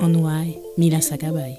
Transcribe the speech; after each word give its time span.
Onwai 0.00 0.58
Mila 0.78 1.00
Sakabay. 1.00 1.58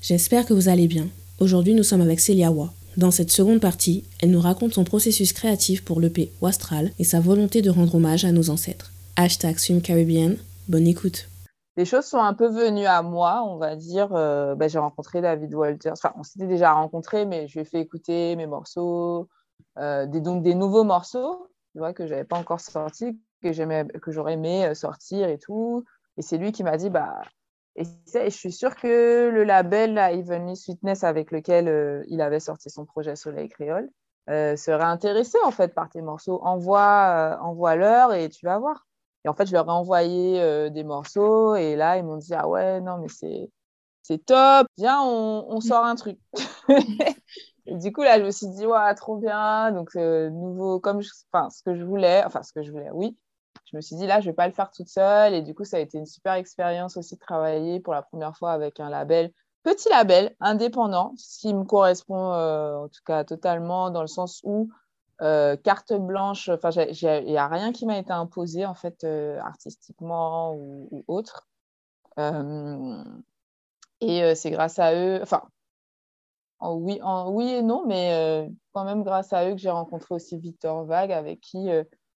J'espère 0.00 0.46
que 0.46 0.54
vous 0.54 0.68
allez 0.68 0.88
bien. 0.88 1.06
Aujourd'hui, 1.40 1.74
nous 1.74 1.82
sommes 1.82 2.00
avec 2.00 2.20
Célia 2.20 2.50
Wa. 2.50 2.70
Dans 2.96 3.10
cette 3.10 3.30
seconde 3.30 3.60
partie, 3.60 4.04
elle 4.20 4.30
nous 4.30 4.40
raconte 4.40 4.74
son 4.74 4.84
processus 4.84 5.32
créatif 5.32 5.84
pour 5.84 6.00
l'EP 6.00 6.32
Wastral 6.40 6.90
et 6.98 7.04
sa 7.04 7.20
volonté 7.20 7.62
de 7.62 7.70
rendre 7.70 7.94
hommage 7.94 8.24
à 8.24 8.32
nos 8.32 8.50
ancêtres. 8.50 8.92
Hashtag 9.16 9.58
Swim 9.58 9.80
Caribbean, 9.80 10.36
bonne 10.68 10.86
écoute. 10.86 11.28
Les 11.76 11.84
choses 11.84 12.04
sont 12.04 12.18
un 12.18 12.34
peu 12.34 12.48
venues 12.48 12.86
à 12.86 13.02
moi, 13.02 13.44
on 13.46 13.56
va 13.56 13.76
dire. 13.76 14.08
Euh, 14.12 14.54
bah, 14.54 14.68
j'ai 14.68 14.78
rencontré 14.78 15.20
David 15.20 15.54
Walters. 15.54 15.92
Enfin, 15.92 16.12
on 16.18 16.22
s'était 16.22 16.46
déjà 16.46 16.72
rencontrés, 16.72 17.24
mais 17.24 17.48
je 17.48 17.54
lui 17.54 17.60
ai 17.60 17.64
fait 17.64 17.80
écouter 17.80 18.36
mes 18.36 18.46
morceaux, 18.46 19.28
euh, 19.78 20.06
des, 20.06 20.20
donc 20.20 20.42
des 20.42 20.54
nouveaux 20.54 20.84
morceaux 20.84 21.48
tu 21.72 21.78
vois, 21.78 21.92
que 21.92 22.06
je 22.06 22.12
n'avais 22.12 22.24
pas 22.24 22.38
encore 22.38 22.60
sortis, 22.60 23.18
que 23.42 23.98
que 23.98 24.12
j'aurais 24.12 24.34
aimé 24.34 24.66
euh, 24.66 24.74
sortir 24.74 25.28
et 25.28 25.38
tout. 25.38 25.84
Et 26.16 26.22
c'est 26.22 26.38
lui 26.38 26.52
qui 26.52 26.62
m'a 26.64 26.76
dit, 26.76 26.90
bah, 26.90 27.20
et, 27.76 27.84
je 28.14 28.28
suis 28.28 28.52
sûre 28.52 28.76
que 28.76 29.30
le 29.30 29.44
label 29.44 29.98
Evenly 29.98 30.56
Sweetness 30.56 31.04
avec 31.04 31.30
lequel 31.30 31.68
euh, 31.68 32.02
il 32.08 32.20
avait 32.20 32.40
sorti 32.40 32.70
son 32.70 32.84
projet 32.84 33.16
Soleil 33.16 33.48
Créole 33.48 33.88
euh, 34.30 34.56
serait 34.56 34.84
intéressé 34.84 35.38
en 35.44 35.50
fait 35.50 35.74
par 35.74 35.88
tes 35.88 36.02
morceaux. 36.02 36.40
Envoie, 36.42 37.38
envoie-leur 37.42 38.12
et 38.14 38.28
tu 38.28 38.46
vas 38.46 38.58
voir. 38.58 38.86
Et 39.24 39.28
en 39.28 39.34
fait, 39.34 39.46
je 39.46 39.52
leur 39.52 39.66
ai 39.68 39.70
envoyé 39.70 40.70
des 40.70 40.84
morceaux 40.84 41.54
et 41.54 41.76
là, 41.76 41.96
ils 41.96 42.04
m'ont 42.04 42.16
dit, 42.16 42.34
ah 42.34 42.48
ouais, 42.48 42.80
non, 42.80 42.98
mais 42.98 43.08
c'est, 43.08 43.50
c'est 44.02 44.24
top, 44.24 44.66
viens, 44.76 45.00
on, 45.00 45.46
on 45.48 45.60
sort 45.60 45.84
un 45.84 45.94
truc. 45.94 46.18
Et 47.66 47.76
du 47.76 47.92
coup, 47.92 48.02
là, 48.02 48.18
je 48.18 48.24
me 48.24 48.30
suis 48.30 48.48
dit, 48.48 48.66
ouais, 48.66 48.94
trop 48.94 49.16
bien. 49.16 49.72
Donc, 49.72 49.94
nouveau, 49.94 50.80
comme 50.80 51.00
enfin, 51.32 51.50
ce 51.50 51.62
que 51.62 51.74
je 51.74 51.84
voulais, 51.84 52.24
enfin, 52.24 52.42
ce 52.42 52.52
que 52.52 52.62
je 52.62 52.72
voulais, 52.72 52.90
oui, 52.92 53.16
je 53.64 53.76
me 53.76 53.80
suis 53.80 53.96
dit 53.96 54.06
là, 54.06 54.20
je 54.20 54.26
vais 54.26 54.34
pas 54.34 54.46
le 54.46 54.52
faire 54.52 54.70
toute 54.70 54.88
seule. 54.88 55.34
Et 55.34 55.42
du 55.42 55.54
coup, 55.54 55.64
ça 55.64 55.78
a 55.78 55.80
été 55.80 55.98
une 55.98 56.06
super 56.06 56.34
expérience 56.34 56.96
aussi 56.96 57.14
de 57.14 57.20
travailler 57.20 57.80
pour 57.80 57.94
la 57.94 58.02
première 58.02 58.36
fois 58.36 58.52
avec 58.52 58.80
un 58.80 58.90
label, 58.90 59.32
petit 59.62 59.88
label, 59.88 60.34
indépendant, 60.40 61.14
ce 61.16 61.38
qui 61.40 61.54
me 61.54 61.64
correspond 61.64 62.32
euh, 62.32 62.76
en 62.76 62.88
tout 62.88 63.02
cas 63.06 63.24
totalement 63.24 63.90
dans 63.90 64.02
le 64.02 64.08
sens 64.08 64.40
où 64.44 64.70
euh, 65.20 65.56
carte 65.56 65.92
blanche, 65.92 66.50
il 66.50 67.24
n'y 67.26 67.38
a 67.38 67.48
rien 67.48 67.72
qui 67.72 67.86
m'a 67.86 67.98
été 67.98 68.12
imposé 68.12 68.66
en 68.66 68.74
fait 68.74 69.04
euh, 69.04 69.38
artistiquement 69.40 70.54
ou, 70.54 71.04
autre. 71.06 71.48
et 74.00 74.34
c'est 74.34 74.50
grâce 74.50 74.78
à 74.78 74.94
eux, 74.94 75.20
enfin, 75.22 75.42
oui, 76.60 77.00
oui 77.28 77.50
et 77.52 77.62
non, 77.62 77.84
mais 77.86 78.48
quand 78.72 78.84
même 78.84 79.02
grâce 79.04 79.32
à 79.32 79.48
eux 79.48 79.52
que 79.52 79.58
j'ai 79.58 79.70
rencontré 79.70 80.14
aussi 80.14 80.36
Victor 80.38 80.84
Vague, 80.84 81.12
avec 81.12 81.40
qui 81.40 81.70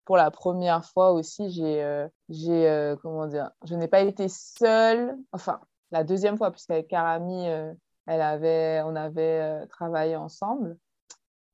pour 0.05 0.17
la 0.17 0.31
première 0.31 0.85
fois 0.85 1.11
aussi, 1.11 1.49
j'ai, 1.49 1.83
euh, 1.83 2.07
j'ai 2.29 2.69
euh, 2.69 2.95
comment 3.01 3.27
dire, 3.27 3.51
je 3.65 3.75
n'ai 3.75 3.87
pas 3.87 4.01
été 4.01 4.27
seule. 4.29 5.17
Enfin, 5.31 5.59
la 5.91 6.03
deuxième 6.03 6.37
fois, 6.37 6.51
puisqu'avec 6.51 6.87
Karami, 6.87 7.49
euh, 7.49 7.73
elle 8.05 8.21
avait, 8.21 8.81
on 8.85 8.95
avait 8.95 9.65
travaillé 9.67 10.15
ensemble. 10.15 10.77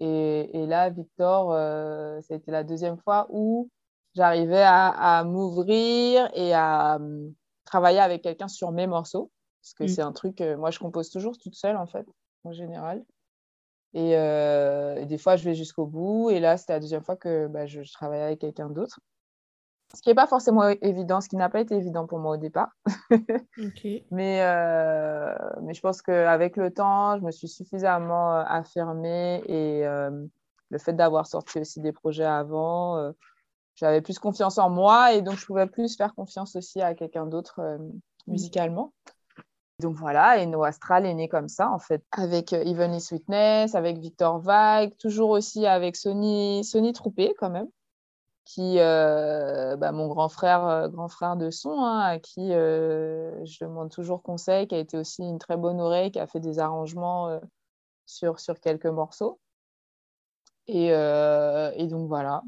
Et, 0.01 0.61
et 0.61 0.65
là, 0.65 0.89
Victor, 0.89 1.53
ça 1.53 2.33
a 2.33 2.37
été 2.37 2.51
la 2.51 2.63
deuxième 2.63 2.97
fois 2.97 3.27
où 3.29 3.69
j'arrivais 4.15 4.63
à, 4.63 4.89
à 5.19 5.23
m'ouvrir 5.23 6.29
et 6.33 6.53
à 6.53 6.99
travailler 7.65 7.99
avec 7.99 8.23
quelqu'un 8.23 8.47
sur 8.49 8.71
mes 8.71 8.87
morceaux. 8.87 9.31
Parce 9.61 9.73
que 9.75 9.83
mm. 9.83 9.87
c'est 9.87 10.01
un 10.01 10.11
truc, 10.11 10.41
moi, 10.57 10.71
je 10.71 10.79
compose 10.79 11.09
toujours 11.09 11.37
toute 11.37 11.55
seule, 11.55 11.77
en 11.77 11.87
fait, 11.87 12.05
en 12.43 12.51
général. 12.51 13.05
Euh, 13.95 14.95
et, 14.95 15.05
des 15.05 15.17
fois, 15.17 15.35
je 15.35 15.43
vais 15.43 15.53
jusqu'au 15.53 15.85
bout. 15.85 16.29
Et 16.29 16.39
là, 16.39 16.57
c'était 16.57 16.73
la 16.73 16.79
deuxième 16.79 17.03
fois 17.03 17.15
que 17.15 17.47
bah, 17.47 17.65
je, 17.65 17.81
travaillais 17.91 18.23
avec 18.23 18.39
quelqu'un 18.39 18.69
d'autre. 18.69 18.99
Ce 19.93 20.01
qui 20.01 20.07
n'est 20.07 20.15
pas 20.15 20.27
forcément 20.27 20.69
évident, 20.81 21.19
ce 21.19 21.27
qui 21.27 21.35
n'a 21.35 21.49
pas 21.49 21.59
été 21.59 21.75
évident 21.75 22.07
pour 22.07 22.19
moi 22.19 22.35
au 22.35 22.37
départ. 22.37 22.69
mais, 24.11 24.41
euh, 24.41 25.35
mais 25.63 25.73
je 25.73 25.81
pense 25.81 26.01
qu'avec 26.01 26.55
le 26.55 26.71
temps, 26.71 27.17
je 27.17 27.23
me 27.25 27.31
suis 27.31 27.49
suffisamment 27.49 28.37
euh, 28.37 28.43
affirmée 28.47 29.43
et 29.47 29.83
le 29.83 30.77
fait 30.77 30.93
d'avoir 30.93 31.27
sorti 31.27 31.59
aussi 31.59 31.81
des 31.81 31.91
projets 31.91 32.23
avant, 32.23 33.11
j'avais 33.75 33.99
plus 33.99 34.17
confiance 34.17 34.57
en 34.57 34.69
moi 34.69 35.11
et 35.11 35.21
donc 35.21 35.35
je 35.35 35.45
pouvais 35.45 35.67
plus 35.67 35.97
faire 35.97 36.15
confiance 36.15 36.55
aussi 36.55 36.81
à 36.81 36.95
quelqu'un 36.95 37.25
d'autre 37.25 37.59
mmh. 37.59 38.31
musicalement. 38.31 38.93
Donc 39.81 39.95
voilà, 39.95 40.37
et 40.37 40.45
No 40.45 40.63
Astral 40.63 41.05
est 41.05 41.13
né 41.13 41.27
comme 41.27 41.49
ça, 41.49 41.71
en 41.71 41.79
fait, 41.79 42.03
avec 42.11 42.53
euh, 42.53 42.63
Evenly 42.63 43.01
Sweetness, 43.01 43.73
avec 43.75 43.97
Victor 43.97 44.39
Vague, 44.39 44.95
toujours 44.97 45.31
aussi 45.31 45.65
avec 45.65 45.95
Sony, 45.95 46.63
Sony 46.63 46.93
Troupé, 46.93 47.33
quand 47.39 47.49
même, 47.49 47.67
qui, 48.45 48.79
euh, 48.79 49.75
bah, 49.77 49.91
mon 49.91 50.07
grand 50.07 50.29
frère, 50.29 50.65
euh, 50.67 50.87
grand 50.87 51.07
frère 51.07 51.35
de 51.35 51.49
son, 51.49 51.81
hein, 51.81 51.99
à 51.99 52.19
qui 52.19 52.49
je 52.51 53.65
demande 53.65 53.89
toujours 53.89 54.21
conseil, 54.21 54.67
qui 54.67 54.75
a 54.75 54.79
été 54.79 54.97
aussi 54.97 55.23
une 55.23 55.39
très 55.39 55.57
bonne 55.57 55.81
oreille, 55.81 56.11
qui 56.11 56.19
a 56.19 56.27
fait 56.27 56.39
des 56.39 56.59
arrangements 56.59 57.39
sur, 58.05 58.39
sur 58.39 58.59
quelques 58.59 58.85
morceaux. 58.85 59.39
Et, 60.67 60.87
et, 60.89 61.87
donc 61.87 62.07
voilà. 62.07 62.43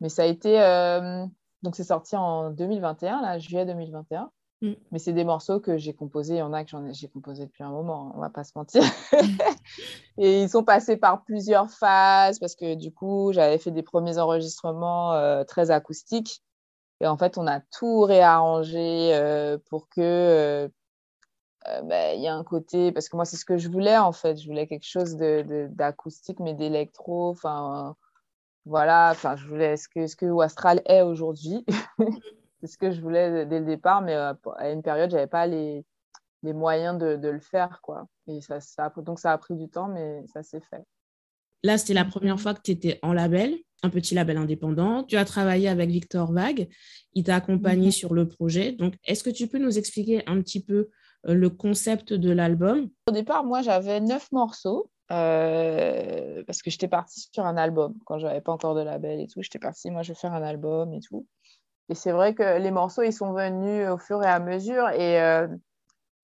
Mais 0.00 0.08
ça 0.08 0.22
a 0.22 0.26
été. 0.26 0.58
donc 1.62 1.76
c'est 1.76 1.84
sorti 1.84 2.16
en 2.16 2.50
2021, 2.50 3.22
là, 3.22 3.38
juillet 3.38 3.64
2021. 3.64 4.30
Mm. 4.60 4.72
Mais 4.90 4.98
c'est 4.98 5.12
des 5.12 5.24
morceaux 5.24 5.60
que 5.60 5.76
j'ai 5.78 5.94
composés. 5.94 6.34
Il 6.34 6.38
y 6.38 6.42
en 6.42 6.52
a 6.52 6.64
que 6.64 6.70
j'ai 6.92 7.08
composé 7.08 7.46
depuis 7.46 7.62
un 7.62 7.70
moment, 7.70 8.12
on 8.16 8.20
va 8.20 8.30
pas 8.30 8.44
se 8.44 8.52
mentir. 8.56 8.82
et 10.18 10.42
ils 10.42 10.48
sont 10.48 10.64
passés 10.64 10.96
par 10.96 11.24
plusieurs 11.24 11.70
phases 11.70 12.38
parce 12.38 12.54
que 12.54 12.74
du 12.74 12.92
coup, 12.92 13.32
j'avais 13.32 13.58
fait 13.58 13.70
des 13.70 13.82
premiers 13.82 14.18
enregistrements 14.18 15.14
euh, 15.14 15.44
très 15.44 15.70
acoustiques. 15.70 16.42
Et 17.00 17.06
en 17.06 17.16
fait, 17.16 17.38
on 17.38 17.46
a 17.46 17.60
tout 17.60 18.00
réarrangé 18.00 19.14
euh, 19.14 19.58
pour 19.70 19.88
que 19.88 20.00
euh, 20.00 20.68
bah, 21.82 22.14
il 22.14 22.20
y 22.20 22.26
ait 22.26 22.28
un 22.28 22.44
côté. 22.44 22.90
Parce 22.90 23.08
que 23.08 23.16
moi, 23.16 23.24
c'est 23.24 23.36
ce 23.36 23.44
que 23.44 23.58
je 23.58 23.68
voulais 23.68 23.96
en 23.96 24.12
fait. 24.12 24.36
Je 24.36 24.48
voulais 24.48 24.66
quelque 24.66 24.86
chose 24.86 25.16
de, 25.16 25.68
d'acoustique, 25.70 26.40
mais 26.40 26.54
d'électro. 26.54 27.30
Enfin, 27.30 27.94
voilà. 28.66 29.10
Enfin, 29.12 29.36
je 29.36 29.46
voulais 29.46 29.76
ce 29.76 29.88
que, 29.88 30.08
ce 30.08 30.16
que 30.16 30.42
Astral 30.42 30.82
est 30.86 31.02
aujourd'hui. 31.02 31.64
c'est 32.60 32.66
ce 32.66 32.78
que 32.78 32.90
je 32.90 33.00
voulais 33.00 33.46
dès 33.46 33.60
le 33.60 33.66
départ, 33.66 34.02
mais 34.02 34.14
euh, 34.14 34.32
à 34.56 34.70
une 34.70 34.82
période, 34.82 35.10
je 35.10 35.16
n'avais 35.16 35.28
pas 35.28 35.46
les, 35.46 35.84
les 36.42 36.52
moyens 36.52 36.98
de, 36.98 37.16
de, 37.16 37.28
le 37.28 37.40
faire. 37.40 37.80
Quoi. 37.82 38.06
Et 38.26 38.40
ça, 38.40 38.60
ça, 38.60 38.92
donc, 38.96 39.18
ça 39.18 39.32
a 39.32 39.38
pris 39.38 39.54
du 39.54 39.68
temps, 39.68 39.88
mais 39.88 40.24
ça 40.26 40.42
s'est 40.42 40.60
fait. 40.60 40.84
Là, 41.64 41.78
c'était 41.78 41.94
la 41.94 42.04
première 42.04 42.40
fois 42.40 42.54
que 42.54 42.60
tu 42.62 42.70
étais 42.70 42.98
en 43.02 43.12
label, 43.12 43.56
un 43.82 43.90
petit 43.90 44.14
label 44.14 44.36
indépendant. 44.36 45.04
Tu 45.04 45.16
as 45.16 45.24
travaillé 45.24 45.68
avec 45.68 45.90
Victor 45.90 46.32
Vague. 46.32 46.68
Il 47.14 47.24
t'a 47.24 47.36
accompagné 47.36 47.86
mhm. 47.86 47.92
sur 47.92 48.14
le 48.14 48.28
projet. 48.28 48.72
Donc, 48.72 48.94
est-ce 49.04 49.24
que 49.24 49.30
tu 49.30 49.48
peux 49.48 49.58
nous 49.58 49.78
expliquer 49.78 50.22
un 50.28 50.40
petit 50.40 50.62
peu 50.62 50.88
euh, 51.26 51.34
le 51.34 51.50
concept 51.50 52.12
de 52.12 52.30
l'album? 52.30 52.90
Au 53.08 53.12
départ, 53.12 53.44
moi, 53.44 53.62
j'avais 53.62 54.00
neuf 54.00 54.30
morceaux. 54.32 54.90
Euh, 55.10 56.44
parce 56.46 56.60
que 56.60 56.70
j'étais 56.70 56.86
partie 56.88 57.30
sur 57.32 57.46
un 57.46 57.56
album 57.56 57.94
quand 58.04 58.18
j'avais 58.18 58.42
pas 58.42 58.52
encore 58.52 58.74
de 58.74 58.82
label 58.82 59.20
et 59.20 59.26
tout. 59.26 59.42
J'étais 59.42 59.58
partie, 59.58 59.90
moi, 59.90 60.02
je 60.02 60.12
vais 60.12 60.18
faire 60.18 60.34
un 60.34 60.42
album 60.42 60.92
et 60.92 61.00
tout. 61.00 61.26
Et 61.88 61.94
c'est 61.94 62.12
vrai 62.12 62.34
que 62.34 62.58
les 62.58 62.70
morceaux, 62.70 63.02
ils 63.02 63.12
sont 63.12 63.32
venus 63.32 63.88
au 63.88 63.98
fur 63.98 64.22
et 64.22 64.26
à 64.26 64.40
mesure. 64.40 64.88
Et 64.90 65.20
euh, 65.22 65.48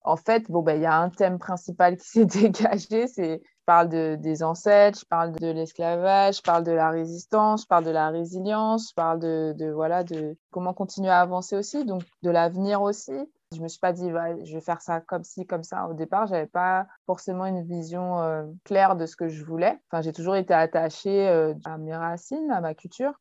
en 0.02 0.16
fait, 0.16 0.50
bon, 0.50 0.62
ben, 0.62 0.76
il 0.76 0.82
y 0.82 0.86
a 0.86 0.96
un 0.96 1.08
thème 1.10 1.38
principal 1.38 1.96
qui 1.96 2.06
s'est 2.08 2.26
dégagé. 2.26 3.06
Je 3.16 3.38
parle 3.66 3.88
de, 3.88 4.16
des 4.20 4.42
ancêtres, 4.42 5.00
je 5.00 5.06
parle 5.06 5.32
de 5.32 5.50
l'esclavage, 5.50 6.36
je 6.36 6.42
parle 6.42 6.64
de 6.64 6.72
la 6.72 6.90
résistance, 6.90 7.62
je 7.62 7.66
parle 7.66 7.84
de 7.84 7.90
la 7.90 8.10
résilience, 8.10 8.90
je 8.90 8.94
parle 8.94 9.18
de, 9.20 9.54
de 9.56 9.70
voilà, 9.70 10.04
de 10.04 10.36
comment 10.50 10.74
continuer 10.74 11.08
à 11.08 11.20
avancer 11.20 11.56
aussi, 11.56 11.84
donc 11.86 12.02
de 12.22 12.30
l'avenir 12.30 12.82
aussi. 12.82 13.14
Je 13.54 13.62
me 13.62 13.68
suis 13.68 13.78
pas 13.78 13.92
dit, 13.92 14.10
je 14.10 14.54
vais 14.54 14.60
faire 14.60 14.82
ça 14.82 15.00
comme 15.00 15.24
ci, 15.24 15.46
comme 15.46 15.62
ça. 15.62 15.86
Au 15.88 15.94
départ, 15.94 16.26
j'avais 16.26 16.46
pas 16.46 16.86
forcément 17.06 17.46
une 17.46 17.62
vision 17.62 18.20
euh, 18.20 18.44
claire 18.64 18.96
de 18.96 19.06
ce 19.06 19.16
que 19.16 19.28
je 19.28 19.44
voulais. 19.44 19.78
Enfin, 19.90 20.02
j'ai 20.02 20.12
toujours 20.12 20.36
été 20.36 20.52
attachée 20.52 21.28
euh, 21.28 21.54
à 21.64 21.78
mes 21.78 21.94
racines, 21.94 22.50
à 22.50 22.60
ma 22.60 22.74
culture. 22.74 23.12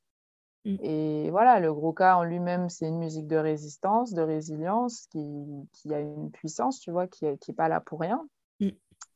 Mm. 0.65 0.75
Et 0.81 1.30
voilà, 1.31 1.60
le 1.60 1.74
gros 1.74 1.94
cas 1.94 2.15
en 2.15 2.24
lui-même, 2.24 2.69
c'est 2.69 2.88
une 2.88 3.00
musique 3.00 3.27
de 3.27 3.36
résistance, 3.36 4.13
de 4.13 4.21
résilience, 4.21 5.07
qui, 5.12 5.45
qui 5.74 5.94
a 5.94 6.00
une 6.00 6.31
puissance, 6.31 6.80
tu 6.80 6.92
vois, 6.92 7.07
qui 7.07 7.25
n'est 7.25 7.38
qui 7.38 7.54
pas 7.54 7.68
là 7.68 7.81
pour 7.81 8.00
rien. 8.00 8.25
Mm. 8.60 8.69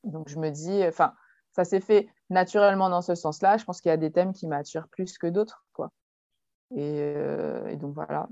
Donc 0.03 0.29
je 0.29 0.39
me 0.39 0.49
dis, 0.49 0.83
enfin, 0.85 1.13
ça 1.51 1.65
s'est 1.65 1.81
fait 1.81 2.07
naturellement 2.29 2.89
dans 2.89 3.01
ce 3.01 3.15
sens-là. 3.15 3.57
Je 3.57 3.65
pense 3.65 3.81
qu'il 3.81 3.89
y 3.89 3.93
a 3.93 3.97
des 3.97 4.11
thèmes 4.11 4.33
qui 4.33 4.47
m'attirent 4.47 4.87
plus 4.89 5.17
que 5.17 5.27
d'autres, 5.27 5.65
quoi. 5.73 5.91
Et, 6.75 6.99
euh, 6.99 7.67
et, 7.67 7.77
donc 7.77 7.93
voilà. 7.95 8.27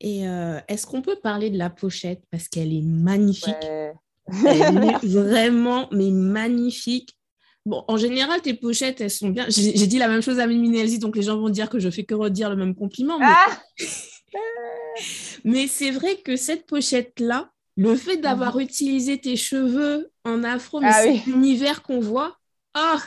Et 0.00 0.26
euh, 0.26 0.58
est-ce 0.68 0.86
qu'on 0.86 1.02
peut 1.02 1.18
parler 1.22 1.50
de 1.50 1.58
la 1.58 1.70
pochette? 1.70 2.24
Parce 2.30 2.48
qu'elle 2.48 2.72
est 2.72 2.82
magnifique 2.82 3.54
Elle 3.62 3.94
est 4.26 5.06
vraiment, 5.06 5.88
mais 5.92 6.10
magnifique. 6.10 7.16
Bon, 7.64 7.84
en 7.86 7.96
général, 7.96 8.42
tes 8.42 8.54
pochettes, 8.54 9.00
elles 9.00 9.10
sont 9.10 9.28
bien. 9.28 9.46
J'ai 9.48 9.86
dit 9.86 9.98
la 9.98 10.08
même 10.08 10.22
chose 10.22 10.40
à 10.40 10.46
Mimi 10.46 10.98
donc 10.98 11.16
les 11.16 11.22
gens 11.22 11.38
vont 11.38 11.48
dire 11.48 11.68
que 11.70 11.78
je 11.78 11.90
fais 11.90 12.04
que 12.04 12.14
redire 12.14 12.50
le 12.50 12.56
même 12.56 12.74
compliment. 12.74 13.18
Mais, 13.18 13.26
ah 13.28 13.62
mais 15.44 15.68
c'est 15.68 15.90
vrai 15.90 16.16
que 16.16 16.36
cette 16.36 16.66
pochette-là, 16.66 17.52
le 17.76 17.94
fait 17.96 18.16
d'avoir 18.16 18.56
mhm. 18.56 18.62
utilisé 18.62 19.18
tes 19.18 19.36
cheveux 19.36 20.10
en 20.24 20.42
afro, 20.42 20.80
mais 20.80 20.88
ah 20.90 21.02
c'est 21.02 21.30
l'univers 21.30 21.82
qu'on 21.82 22.00
voit. 22.00 22.36
Ah, 22.74 22.98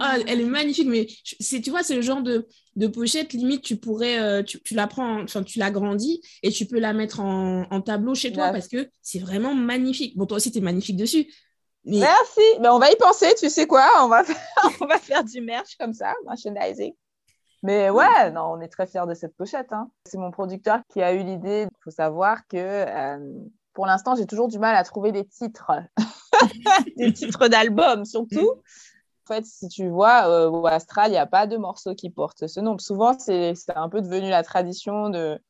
ah, 0.00 0.16
elle 0.26 0.40
est 0.40 0.44
magnifique, 0.44 0.88
mais 0.88 1.06
tu 1.06 1.70
vois, 1.70 1.82
c'est 1.82 1.96
le 1.96 2.02
genre 2.02 2.22
de, 2.22 2.86
pochette, 2.86 3.32
limite, 3.32 3.62
tu 3.62 3.76
pourrais, 3.76 4.20
euh, 4.20 4.42
tu, 4.42 4.74
la 4.74 4.86
prends, 4.86 5.22
enfin, 5.22 5.42
tu 5.42 5.58
l'agrandis 5.58 6.20
et 6.42 6.50
tu 6.50 6.66
peux 6.66 6.78
la 6.78 6.92
mettre 6.92 7.20
en, 7.20 7.80
tableau 7.80 8.14
chez 8.14 8.32
toi 8.32 8.50
parce 8.52 8.68
que 8.68 8.88
c'est 9.02 9.18
vraiment 9.18 9.54
magnifique. 9.54 10.16
Bon, 10.16 10.26
toi 10.26 10.36
aussi, 10.36 10.52
tu 10.52 10.58
es 10.58 10.60
magnifique 10.62 10.96
dessus. 10.96 11.26
Merci, 11.84 12.40
mais 12.60 12.68
on 12.68 12.78
va 12.78 12.90
y 12.90 12.96
penser, 12.96 13.34
tu 13.38 13.48
sais 13.48 13.66
quoi, 13.66 13.86
on 14.02 14.08
va, 14.08 14.22
faire, 14.24 14.36
on 14.80 14.86
va 14.86 14.98
faire 14.98 15.24
du 15.24 15.40
merch 15.40 15.76
comme 15.78 15.92
ça, 15.92 16.14
merchandising. 16.24 16.94
Mais 17.62 17.90
ouais, 17.90 18.30
non, 18.32 18.52
on 18.52 18.60
est 18.60 18.68
très 18.68 18.86
fiers 18.86 19.06
de 19.06 19.14
cette 19.14 19.36
pochette. 19.36 19.72
Hein. 19.72 19.88
C'est 20.04 20.18
mon 20.18 20.32
producteur 20.32 20.80
qui 20.88 21.00
a 21.00 21.12
eu 21.12 21.22
l'idée. 21.22 21.68
Il 21.70 21.84
faut 21.84 21.92
savoir 21.92 22.46
que 22.48 22.56
euh, 22.56 23.18
pour 23.72 23.86
l'instant, 23.86 24.16
j'ai 24.16 24.26
toujours 24.26 24.48
du 24.48 24.58
mal 24.58 24.74
à 24.74 24.82
trouver 24.82 25.12
des 25.12 25.24
titres, 25.24 25.70
des 26.96 27.12
titres 27.12 27.48
d'albums 27.48 28.04
surtout. 28.04 28.50
En 29.24 29.34
fait, 29.34 29.44
si 29.46 29.68
tu 29.68 29.88
vois, 29.88 30.28
euh, 30.28 30.50
au 30.50 30.66
Astral, 30.66 31.10
il 31.10 31.12
n'y 31.12 31.18
a 31.18 31.26
pas 31.26 31.46
de 31.46 31.56
morceau 31.56 31.94
qui 31.94 32.10
porte 32.10 32.48
ce 32.48 32.58
nom. 32.58 32.76
Souvent, 32.78 33.16
c'est 33.16 33.54
un 33.74 33.88
peu 33.88 34.00
devenu 34.00 34.28
la 34.28 34.42
tradition 34.42 35.10
de 35.10 35.40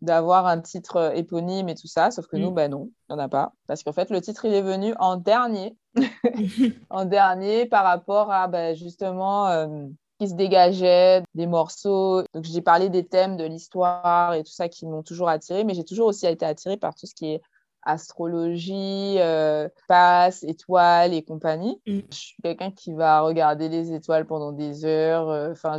d'avoir 0.00 0.46
un 0.46 0.60
titre 0.60 1.12
éponyme 1.16 1.68
et 1.68 1.74
tout 1.74 1.86
ça, 1.86 2.10
sauf 2.10 2.26
que 2.26 2.36
nous, 2.36 2.50
ben 2.50 2.70
non, 2.70 2.90
il 3.08 3.14
n'y 3.14 3.20
en 3.20 3.24
a 3.24 3.28
pas. 3.28 3.52
Parce 3.66 3.82
qu'en 3.82 3.92
fait, 3.92 4.10
le 4.10 4.20
titre, 4.20 4.44
il 4.44 4.54
est 4.54 4.62
venu 4.62 4.94
en 4.98 5.16
dernier, 5.16 5.76
en 6.90 7.04
dernier 7.04 7.66
par 7.66 7.84
rapport 7.84 8.30
à 8.30 8.46
ben, 8.46 8.76
justement 8.76 9.48
euh, 9.48 9.86
qui 10.20 10.28
se 10.28 10.34
dégageait, 10.34 11.22
des 11.34 11.46
morceaux. 11.46 12.22
Donc, 12.34 12.44
j'ai 12.44 12.62
parlé 12.62 12.88
des 12.88 13.06
thèmes 13.06 13.36
de 13.36 13.44
l'histoire 13.44 14.34
et 14.34 14.44
tout 14.44 14.52
ça 14.52 14.68
qui 14.68 14.86
m'ont 14.86 15.02
toujours 15.02 15.28
attiré, 15.28 15.64
mais 15.64 15.74
j'ai 15.74 15.84
toujours 15.84 16.08
aussi 16.08 16.26
été 16.26 16.44
attirée 16.44 16.76
par 16.76 16.94
tout 16.94 17.06
ce 17.06 17.14
qui 17.14 17.32
est 17.32 17.42
astrologie, 17.82 19.16
euh, 19.18 19.68
passe, 19.86 20.42
étoiles 20.42 21.14
et 21.14 21.22
compagnie. 21.22 21.80
Mm. 21.86 22.00
Je 22.10 22.16
suis 22.16 22.36
quelqu'un 22.42 22.70
qui 22.70 22.92
va 22.92 23.20
regarder 23.20 23.68
les 23.68 23.92
étoiles 23.92 24.26
pendant 24.26 24.52
des 24.52 24.84
heures. 24.84 25.30
Euh, 25.30 25.52
enfin, 25.52 25.78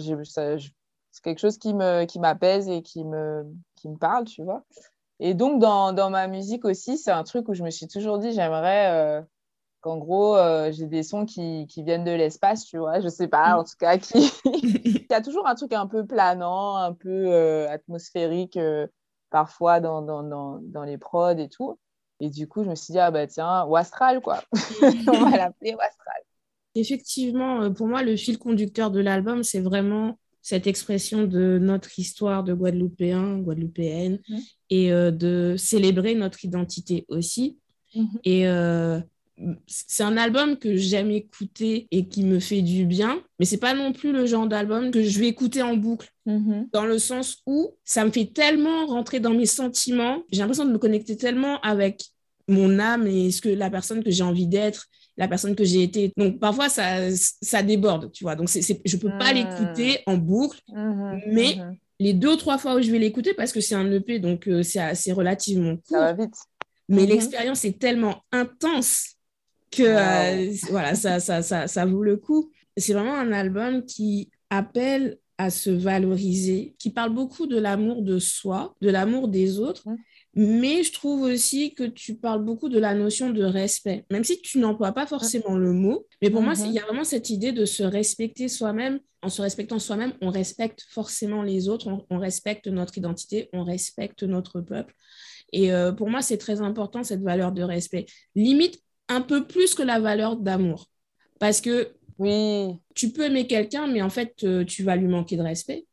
c'est 1.20 1.24
quelque 1.24 1.40
chose 1.40 1.58
qui 1.58 1.74
me 1.74 2.06
qui 2.06 2.20
m'apaise 2.20 2.70
et 2.70 2.82
qui 2.82 3.04
me 3.04 3.44
qui 3.76 3.90
me 3.90 3.98
parle, 3.98 4.24
tu 4.26 4.42
vois. 4.44 4.64
Et 5.20 5.34
donc 5.34 5.60
dans, 5.60 5.92
dans 5.92 6.10
ma 6.10 6.28
musique 6.28 6.64
aussi, 6.64 6.98
c'est 6.98 7.12
un 7.12 7.24
truc 7.24 7.50
où 7.50 7.54
je 7.54 7.64
me 7.64 7.70
suis 7.70 7.88
toujours 7.90 8.20
dit 8.20 8.32
j'aimerais 8.32 8.92
euh, 8.92 9.22
qu'en 9.82 9.98
gros 9.98 10.38
j'ai 10.72 10.88
des 10.88 11.04
sons 11.04 11.26
qui, 11.26 11.68
qui 11.68 11.84
viennent 11.84 12.06
de 12.06 12.12
l'espace, 12.12 12.66
tu 12.66 12.78
vois. 12.78 13.02
Je 13.02 13.10
sais 13.10 13.28
pas, 13.28 13.58
en 13.58 13.66
tout 13.66 13.76
cas, 13.78 13.98
qui 13.98 14.32
il 14.46 15.06
y 15.10 15.14
a 15.14 15.22
toujours 15.22 15.48
un 15.48 15.56
truc 15.56 15.74
un 15.74 15.88
peu 15.88 16.06
planant, 16.06 16.78
un 16.78 16.94
peu 16.94 17.68
atmosphérique 17.70 18.58
parfois 19.30 19.80
dans, 19.80 20.02
dans, 20.02 20.24
dans, 20.24 20.60
dans 20.62 20.84
les 20.84 20.98
prods 20.98 21.38
et 21.38 21.50
tout. 21.50 21.78
Et 22.20 22.30
du 22.30 22.48
coup, 22.48 22.64
je 22.64 22.70
me 22.70 22.76
suis 22.76 22.92
dit, 22.92 23.00
ah 23.00 23.12
bah 23.12 23.28
tiens, 23.28 23.66
Wastral, 23.66 24.22
quoi. 24.22 24.44
On 25.08 25.30
va 25.30 25.38
l'appeler 25.38 25.76
Wastral. 25.76 26.22
Effectivement, 26.76 27.62
euh, 27.62 27.70
pour 27.70 27.88
moi, 27.88 28.04
le 28.04 28.16
fil 28.16 28.38
conducteur 28.38 28.92
de 28.92 29.00
l'album, 29.00 29.44
c'est 29.44 29.62
vraiment 29.62 30.18
cette 30.42 30.68
expression 30.68 31.26
de 31.26 31.60
notre 31.62 32.00
histoire 32.00 32.44
de 32.44 32.54
Guadeloupéen, 32.54 33.40
Guadeloupéenne, 33.40 34.20
mmh. 34.28 34.38
et 34.70 34.92
euh, 34.92 35.12
de 35.12 35.56
célébrer 35.58 36.16
notre 36.16 36.44
identité 36.46 37.06
aussi. 37.10 37.58
Mmh. 37.96 38.06
Et 38.24 38.48
euh, 38.48 39.00
c'est 39.68 40.04
un 40.04 40.18
album 40.18 40.58
que 40.58 40.76
j'aime 40.76 41.12
écouter 41.12 41.88
et 41.92 42.08
qui 42.08 42.24
me 42.24 42.40
fait 42.40 42.62
du 42.62 42.86
bien, 42.86 43.22
mais 43.40 43.46
c'est 43.46 43.58
pas 43.58 43.74
non 43.74 43.94
plus 43.94 44.12
le 44.12 44.26
genre 44.26 44.48
d'album 44.48 44.92
que 44.92 45.04
je 45.04 45.20
vais 45.20 45.28
écouter 45.28 45.62
en 45.62 45.76
boucle, 45.76 46.10
mm-hmm. 46.28 46.70
dans 46.74 46.86
le 46.86 47.00
sens 47.00 47.38
où 47.46 47.72
ça 47.86 48.04
me 48.06 48.12
fait 48.12 48.34
tellement 48.34 48.86
rentrer 48.88 49.20
dans 49.20 49.34
mes 49.34 49.46
sentiments, 49.46 50.24
j'ai 50.32 50.40
l'impression 50.40 50.66
de 50.66 50.72
me 50.72 50.78
connecter 50.78 51.16
tellement 51.16 51.60
avec 51.62 52.04
mon 52.48 52.80
âme 52.80 53.08
et 53.08 53.32
ce 53.32 53.42
que 53.42 53.50
la 53.50 53.70
personne 53.70 54.04
que 54.04 54.12
j'ai 54.12 54.24
envie 54.24 54.48
d'être, 54.48 54.88
la 55.20 55.28
personne 55.28 55.54
que 55.54 55.66
j'ai 55.66 55.84
été. 55.84 56.12
Donc 56.18 56.40
parfois 56.40 56.70
ça, 56.70 57.12
ça 57.12 57.62
déborde, 57.62 58.12
tu 58.12 58.24
vois. 58.24 58.36
Donc 58.36 58.50
c'est, 58.50 58.62
c'est, 58.62 58.82
je 58.86 58.98
peux 58.98 59.12
pas 59.20 59.34
mm. 59.34 59.36
l'écouter 59.36 60.00
en 60.08 60.18
boucle, 60.18 60.60
mm-hmm. 60.70 61.22
mais 61.28 61.52
mm-hmm. 61.52 61.78
les 62.00 62.14
deux 62.14 62.34
ou 62.34 62.38
trois 62.38 62.58
fois 62.58 62.76
où 62.76 62.82
je 62.82 62.90
vais 62.90 63.00
l'écouter, 63.00 63.34
parce 63.34 63.52
que 63.52 63.60
c'est 63.60 63.76
un 63.76 63.92
EP, 63.92 64.20
donc 64.20 64.48
euh, 64.48 64.64
c'est 64.64 64.80
assez 64.80 65.12
relativement 65.12 65.76
court. 65.76 65.84
Ça 65.90 66.00
va 66.00 66.14
vite. 66.14 66.36
Mais 66.88 67.06
l'expérience 67.06 67.66
est 67.66 67.78
tellement 67.78 68.24
intense 68.32 69.18
que 69.70 69.84
euh, 69.84 70.52
voilà, 70.72 70.96
ça, 70.96 71.20
ça, 71.20 71.44
ça, 71.44 71.68
ça 71.68 71.86
vaut 71.86 72.02
le 72.02 72.18
coup. 72.18 72.50
C'est 72.78 72.94
vraiment 72.94 73.14
un 73.14 73.32
album 73.32 73.86
qui 73.86 74.32
appelle 74.50 75.20
à 75.38 75.52
se 75.52 75.70
valoriser, 75.70 76.76
qui 76.80 76.90
parle 76.90 77.14
beaucoup 77.14 77.46
de 77.46 77.60
l'amour 77.60 78.02
de 78.02 78.20
soi, 78.20 78.74
de 78.82 78.90
l'amour 78.90 79.28
des 79.28 79.60
autres, 79.60 79.86
mais 80.36 80.84
je 80.84 80.94
trouve 80.94 81.22
aussi 81.24 81.74
que 81.74 81.84
tu 81.84 82.16
parles 82.16 82.44
beaucoup 82.44 82.70
de 82.70 82.78
la 82.78 82.94
notion 82.94 83.32
de 83.32 83.44
respect, 83.44 84.06
même 84.12 84.24
si 84.24 84.42
tu 84.42 84.60
n'emploies 84.60 84.92
pas 84.92 85.08
forcément 85.08 85.56
le 85.56 85.74
mot. 85.74 86.06
Mais 86.22 86.30
pour 86.30 86.42
moi, 86.42 86.54
il 86.58 86.72
y 86.72 86.80
a 86.80 86.84
vraiment 86.84 87.04
cette 87.04 87.30
idée 87.30 87.52
de 87.52 87.66
se 87.66 87.84
respecter 87.84 88.48
soi-même. 88.48 89.00
En 89.22 89.30
se 89.30 89.42
respectant 89.42 89.80
soi-même, 89.80 90.14
on 90.22 90.30
respecte 90.30 90.86
forcément 90.90 91.44
les 91.44 91.68
autres, 91.68 92.06
on, 92.10 92.18
respecte 92.20 92.68
notre 92.68 92.98
identité, 92.98 93.50
on 93.52 93.64
respecte 93.64 94.24
notre 94.24 94.62
peuple. 94.62 94.94
Et 95.52 95.74
euh, 95.74 95.92
pour 95.92 96.10
moi, 96.10 96.22
c'est 96.22 96.38
très 96.38 96.62
important, 96.62 97.04
cette 97.04 97.22
valeur 97.22 97.52
de 97.52 97.64
respect. 97.64 98.06
Limite, 98.36 98.82
un 99.10 99.22
peu 99.22 99.46
plus 99.46 99.76
que 99.76 99.84
la 99.84 100.00
valeur 100.00 100.38
d'amour. 100.38 100.86
Parce 101.40 101.60
que 101.60 101.92
oui. 102.20 102.76
tu 102.96 103.12
peux 103.12 103.26
aimer 103.26 103.48
quelqu'un, 103.48 103.88
mais 103.88 104.02
en 104.02 104.10
fait, 104.10 104.44
euh, 104.44 104.64
tu 104.64 104.84
vas 104.84 104.96
lui 104.96 105.08
manquer 105.08 105.36
de 105.36 105.42
respect. 105.42 105.86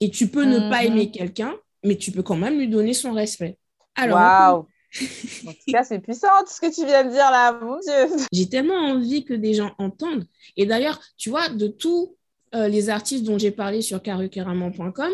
Et 0.00 0.10
tu 0.10 0.28
peux 0.28 0.44
ne 0.44 0.70
pas 0.70 0.84
aimer 0.84 1.10
quelqu'un, 1.10 1.54
mais 1.84 1.96
tu 1.96 2.12
peux 2.12 2.22
quand 2.22 2.36
même 2.36 2.58
lui 2.58 2.68
donner 2.68 2.94
son 2.94 3.12
respect. 3.12 3.56
Alors, 3.94 4.18
wow. 4.18 4.66
en 5.46 5.52
tout 5.52 5.72
cas, 5.72 5.84
c'est 5.84 6.00
puissant 6.00 6.28
tout 6.40 6.52
ce 6.52 6.60
que 6.60 6.74
tu 6.74 6.84
viens 6.84 7.04
de 7.04 7.10
dire 7.10 7.30
là, 7.30 7.52
mon 7.52 7.78
Dieu. 7.78 8.16
J'ai 8.32 8.48
tellement 8.48 8.74
envie 8.74 9.24
que 9.24 9.34
des 9.34 9.54
gens 9.54 9.72
entendent. 9.78 10.26
Et 10.56 10.66
d'ailleurs, 10.66 11.00
tu 11.16 11.30
vois, 11.30 11.48
de 11.48 11.68
tous 11.68 12.16
euh, 12.54 12.68
les 12.68 12.90
artistes 12.90 13.24
dont 13.24 13.38
j'ai 13.38 13.52
parlé 13.52 13.82
sur 13.82 14.02
carucaraman.com, 14.02 15.12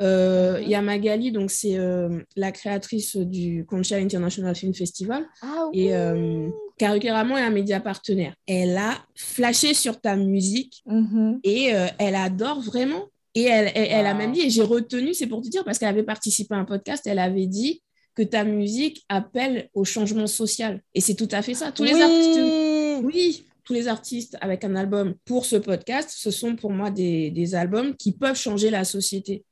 euh, 0.00 0.60
il 0.62 0.68
y 0.68 0.74
a 0.74 0.82
Magali, 0.82 1.32
donc 1.32 1.50
c'est 1.50 1.78
euh, 1.78 2.20
la 2.36 2.52
créatrice 2.52 3.16
du 3.16 3.64
Concha 3.64 3.96
International 3.96 4.54
Film 4.54 4.74
Festival. 4.74 5.26
Ah, 5.42 5.68
oui. 5.72 5.86
Et 5.86 5.96
euh, 5.96 6.48
est 6.78 7.08
un 7.08 7.50
média 7.50 7.80
partenaire. 7.80 8.34
Elle 8.46 8.76
a 8.76 8.94
flashé 9.14 9.72
sur 9.72 10.00
ta 10.00 10.16
musique 10.16 10.82
mm-hmm. 10.86 11.40
et 11.44 11.74
euh, 11.74 11.86
elle 11.98 12.14
adore 12.14 12.60
vraiment. 12.60 13.06
Et 13.36 13.42
elle, 13.42 13.70
elle, 13.74 14.06
a 14.06 14.14
même 14.14 14.32
dit, 14.32 14.40
et 14.40 14.50
j'ai 14.50 14.62
retenu, 14.62 15.12
c'est 15.12 15.26
pour 15.26 15.42
te 15.42 15.48
dire, 15.48 15.62
parce 15.62 15.78
qu'elle 15.78 15.90
avait 15.90 16.02
participé 16.02 16.54
à 16.54 16.58
un 16.58 16.64
podcast, 16.64 17.06
elle 17.06 17.18
avait 17.18 17.46
dit 17.46 17.82
que 18.14 18.22
ta 18.22 18.44
musique 18.44 19.04
appelle 19.10 19.68
au 19.74 19.84
changement 19.84 20.26
social. 20.26 20.82
Et 20.94 21.02
c'est 21.02 21.16
tout 21.16 21.28
à 21.30 21.42
fait 21.42 21.52
ça. 21.52 21.70
Tous 21.70 21.84
les 21.84 22.00
artistes, 22.00 23.04
oui, 23.04 23.44
tous 23.62 23.74
les 23.74 23.88
artistes 23.88 24.38
avec 24.40 24.64
un 24.64 24.74
album 24.74 25.16
pour 25.26 25.44
ce 25.44 25.56
podcast, 25.56 26.10
ce 26.16 26.30
sont 26.30 26.56
pour 26.56 26.70
moi 26.70 26.90
des, 26.90 27.30
des 27.30 27.54
albums 27.54 27.94
qui 27.94 28.12
peuvent 28.12 28.38
changer 28.38 28.70
la 28.70 28.84
société. 28.84 29.44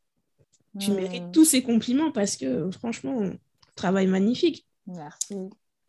Tu 0.81 0.91
mérites 0.91 1.31
tous 1.31 1.45
ces 1.45 1.63
compliments 1.63 2.11
parce 2.11 2.37
que 2.37 2.71
franchement, 2.71 3.21
travail 3.75 4.07
magnifique. 4.07 4.67
Merci. 4.87 5.37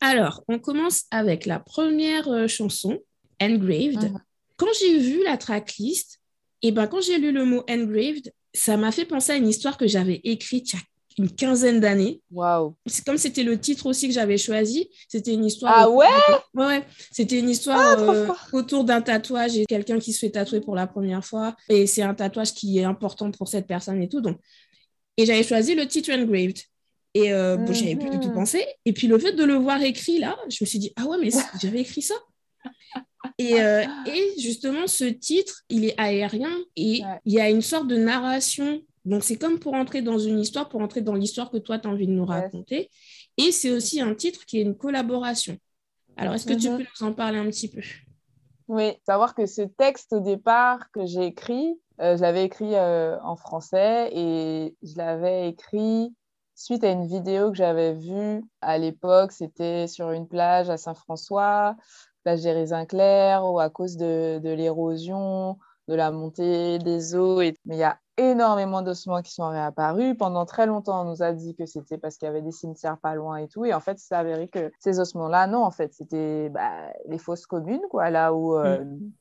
Alors, 0.02 0.44
on 0.50 0.60
commence 0.60 1.06
avec 1.12 1.46
la 1.46 1.60
première 1.60 2.28
euh, 2.28 2.48
chanson, 2.48 3.00
Engraved. 3.42 4.12
Mhm. 4.12 4.20
Quand 4.58 4.68
j'ai 4.80 5.00
vu 5.00 5.24
la 5.24 5.38
tracklist, 5.38 6.20
et 6.62 6.72
ben 6.72 6.88
quand 6.88 7.02
j'ai 7.02 7.18
lu 7.18 7.32
le 7.32 7.46
mot 7.46 7.64
Engraved, 7.70 8.34
ça 8.54 8.78
m'a 8.78 8.92
fait 8.92 9.06
penser 9.06 9.34
à 9.34 9.36
une 9.36 9.48
histoire 9.48 9.78
que 9.78 9.88
j'avais 9.88 10.22
écrite 10.24 10.74
il 10.74 10.76
y 10.76 10.80
a 10.80 10.82
une 11.18 11.34
quinzaine 11.34 11.80
d'années. 11.80 12.22
Waouh. 12.32 12.76
C'est 12.86 13.06
comme 13.06 13.18
c'était 13.18 13.44
le 13.44 13.60
titre 13.60 13.86
aussi 13.86 14.08
que 14.08 14.14
j'avais 14.14 14.38
choisi. 14.38 14.90
C'était 15.08 15.34
une 15.34 15.46
histoire. 15.46 15.74
Ah 15.76 15.90
ouais? 15.90 16.08
Ouais. 16.54 16.84
C'était 17.12 17.40
une 17.40 17.50
histoire 17.50 17.80
ah, 17.80 18.02
euh, 18.02 18.28
autour 18.52 18.84
d'un 18.84 19.02
tatouage 19.02 19.58
et 19.58 19.66
quelqu'un 19.66 19.98
qui 20.00 20.12
se 20.12 20.20
fait 20.20 20.32
tatouer 20.32 20.60
pour 20.60 20.76
la 20.76 20.88
première 20.88 21.24
fois. 21.24 21.56
Et 21.70 21.88
c'est 21.88 22.02
un 22.02 22.14
tatouage 22.14 22.54
qui 22.54 22.80
est 22.80 22.84
important 22.84 23.32
pour 23.32 23.48
cette 23.48 23.66
personne 23.66 24.02
et 24.02 24.10
tout. 24.10 24.20
Donc 24.20 24.40
et 25.18 25.26
j'avais 25.26 25.44
choisi 25.44 25.76
le 25.76 25.88
titre 25.88 26.12
Engraved. 26.12 26.60
Et 27.14 27.32
euh, 27.32 27.56
bon, 27.56 27.74
j'avais 27.74 27.96
plus 27.96 28.10
du 28.10 28.20
tout 28.20 28.28
mhm. 28.28 28.34
pensé. 28.34 28.66
Et 28.84 28.92
puis 28.92 29.08
le 29.08 29.18
fait 29.18 29.32
de 29.32 29.44
le 29.44 29.56
voir 29.56 29.82
écrit 29.82 30.20
là, 30.20 30.38
je 30.50 30.58
me 30.62 30.66
suis 30.66 30.80
dit, 30.80 30.92
ah 30.98 31.06
ouais, 31.06 31.18
mais 31.22 31.30
j'avais 31.62 31.80
écrit 31.80 32.02
ça. 32.02 32.16
Et, 33.38 33.62
euh, 33.62 33.84
et, 34.05 34.39
justement, 34.39 34.88
ce 34.88 35.05
titre, 35.05 35.63
il 35.70 35.86
est 35.86 36.00
aérien 36.00 36.55
et 36.75 37.01
il 37.25 37.34
y 37.34 37.39
a 37.39 37.50
une 37.50 37.62
sorte 37.62 37.88
de 37.88 37.98
narration. 37.98 38.82
Donc, 39.05 39.24
c'est 39.24 39.38
comme 39.38 39.60
pour 39.60 39.74
entrer 39.74 40.01
dans 40.01 40.17
une 40.17 40.39
histoire, 40.39 40.70
pour 40.70 40.82
entrer 40.82 41.01
dans 41.01 41.13
l'histoire 41.13 41.51
que 41.51 41.58
toi, 41.58 41.77
tu 41.79 41.88
as 41.88 41.91
envie 41.91 42.08
de 42.08 42.12
nous 42.12 42.25
raconter. 42.25 42.89
Et 43.38 43.51
c'est 43.51 43.72
aussi 43.72 44.01
un 44.01 44.15
titre 44.15 44.46
qui 44.46 44.60
est 44.60 44.62
une 44.62 44.75
collaboration. 44.75 45.58
Alors, 46.17 46.34
est-ce 46.34 46.46
que 46.46 46.53
tu 46.53 46.70
mhm. 46.70 46.77
peux 46.77 46.84
nous 46.84 47.08
en 47.08 47.13
parler 47.13 47.38
un 47.38 47.48
petit 47.48 47.70
peu? 47.70 47.82
Oui, 48.67 48.94
savoir 49.05 49.36
que 49.36 49.46
ce 49.46 49.62
texte 49.62 50.13
au 50.13 50.22
départ 50.22 50.91
que 50.91 51.05
j'ai 51.05 51.25
écrit, 51.25 51.79
euh, 52.01 52.17
je 52.17 52.22
l'avais 52.22 52.46
écrit 52.46 52.74
euh, 52.75 53.17
en 53.22 53.36
français 53.36 54.10
et 54.12 54.75
je 54.82 54.98
l'avais 54.98 55.50
écrit 55.50 56.13
suite 56.55 56.84
à 56.84 56.89
une 56.89 57.05
vidéo 57.05 57.51
que 57.51 57.58
j'avais 57.58 57.94
vue 57.94 58.44
à 58.62 58.77
l'époque. 58.77 59.32
C'était 59.32 59.88
sur 59.88 60.12
une 60.12 60.27
plage 60.27 60.70
à 60.70 60.77
Saint-François, 60.77 61.75
plage 62.25 62.41
des 62.41 62.51
raisins 62.51 62.86
clairs, 62.86 63.46
ou 63.46 63.60
à 63.60 63.70
cause 63.70 63.98
de, 63.98 64.39
de 64.39 64.50
l'érosion, 64.50 65.58
de 65.88 65.94
la 65.94 66.12
montée 66.12 66.79
des 66.79 67.15
eaux. 67.15 67.39
Et... 67.39 67.55
Mais 67.65 67.75
il 67.75 67.79
y 67.79 67.84
a 67.84 68.00
énormément 68.17 68.82
d'ossements 68.82 69.22
qui 69.22 69.32
sont 69.32 69.48
réapparus. 69.48 70.15
Pendant 70.17 70.46
très 70.46 70.65
longtemps, 70.65 71.01
on 71.01 71.10
nous 71.10 71.22
a 71.22 71.34
dit 71.34 71.55
que 71.55 71.65
c'était 71.65 71.98
parce 71.98 72.17
qu'il 72.17 72.25
y 72.25 72.29
avait 72.29 72.41
des 72.41 72.51
cimetières 72.51 72.98
pas 72.98 73.13
loin 73.13 73.38
et 73.38 73.48
tout. 73.48 73.63
Et 73.65 73.74
en 73.74 73.79
fait, 73.79 74.00
c'est 74.00 74.15
avéré 74.15 74.48
que 74.48 74.72
ces 74.79 75.00
ossements-là, 75.00 75.48
non, 75.48 75.63
en 75.63 75.72
fait, 75.72 75.94
c'était 75.94 76.50
bah, 76.50 76.72
les 77.08 77.20
fosses 77.20 77.46
communes, 77.46 77.86
quoi, 77.91 78.10
là 78.10 78.34
où 78.34 78.55
euh, 78.58 78.84
mm. 78.84 79.12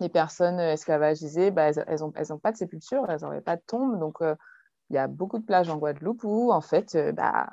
les 0.00 0.08
personnes 0.10 0.60
esclavagisées, 0.60 1.50
bah, 1.50 1.70
elles 1.70 2.00
n'ont 2.00 2.12
elles 2.14 2.32
ont 2.32 2.38
pas 2.38 2.52
de 2.52 2.58
sépulture, 2.58 3.06
elles 3.08 3.22
n'avaient 3.22 3.40
pas 3.40 3.56
de 3.56 3.62
tombe. 3.66 3.98
Donc, 3.98 4.20
euh, 4.20 4.34
il 4.90 4.96
y 4.96 4.98
a 4.98 5.06
beaucoup 5.06 5.38
de 5.38 5.44
plages 5.44 5.70
en 5.70 5.78
Guadeloupe 5.78 6.24
où, 6.24 6.52
en 6.52 6.60
fait, 6.60 6.94
euh, 6.94 7.12
bah, 7.12 7.48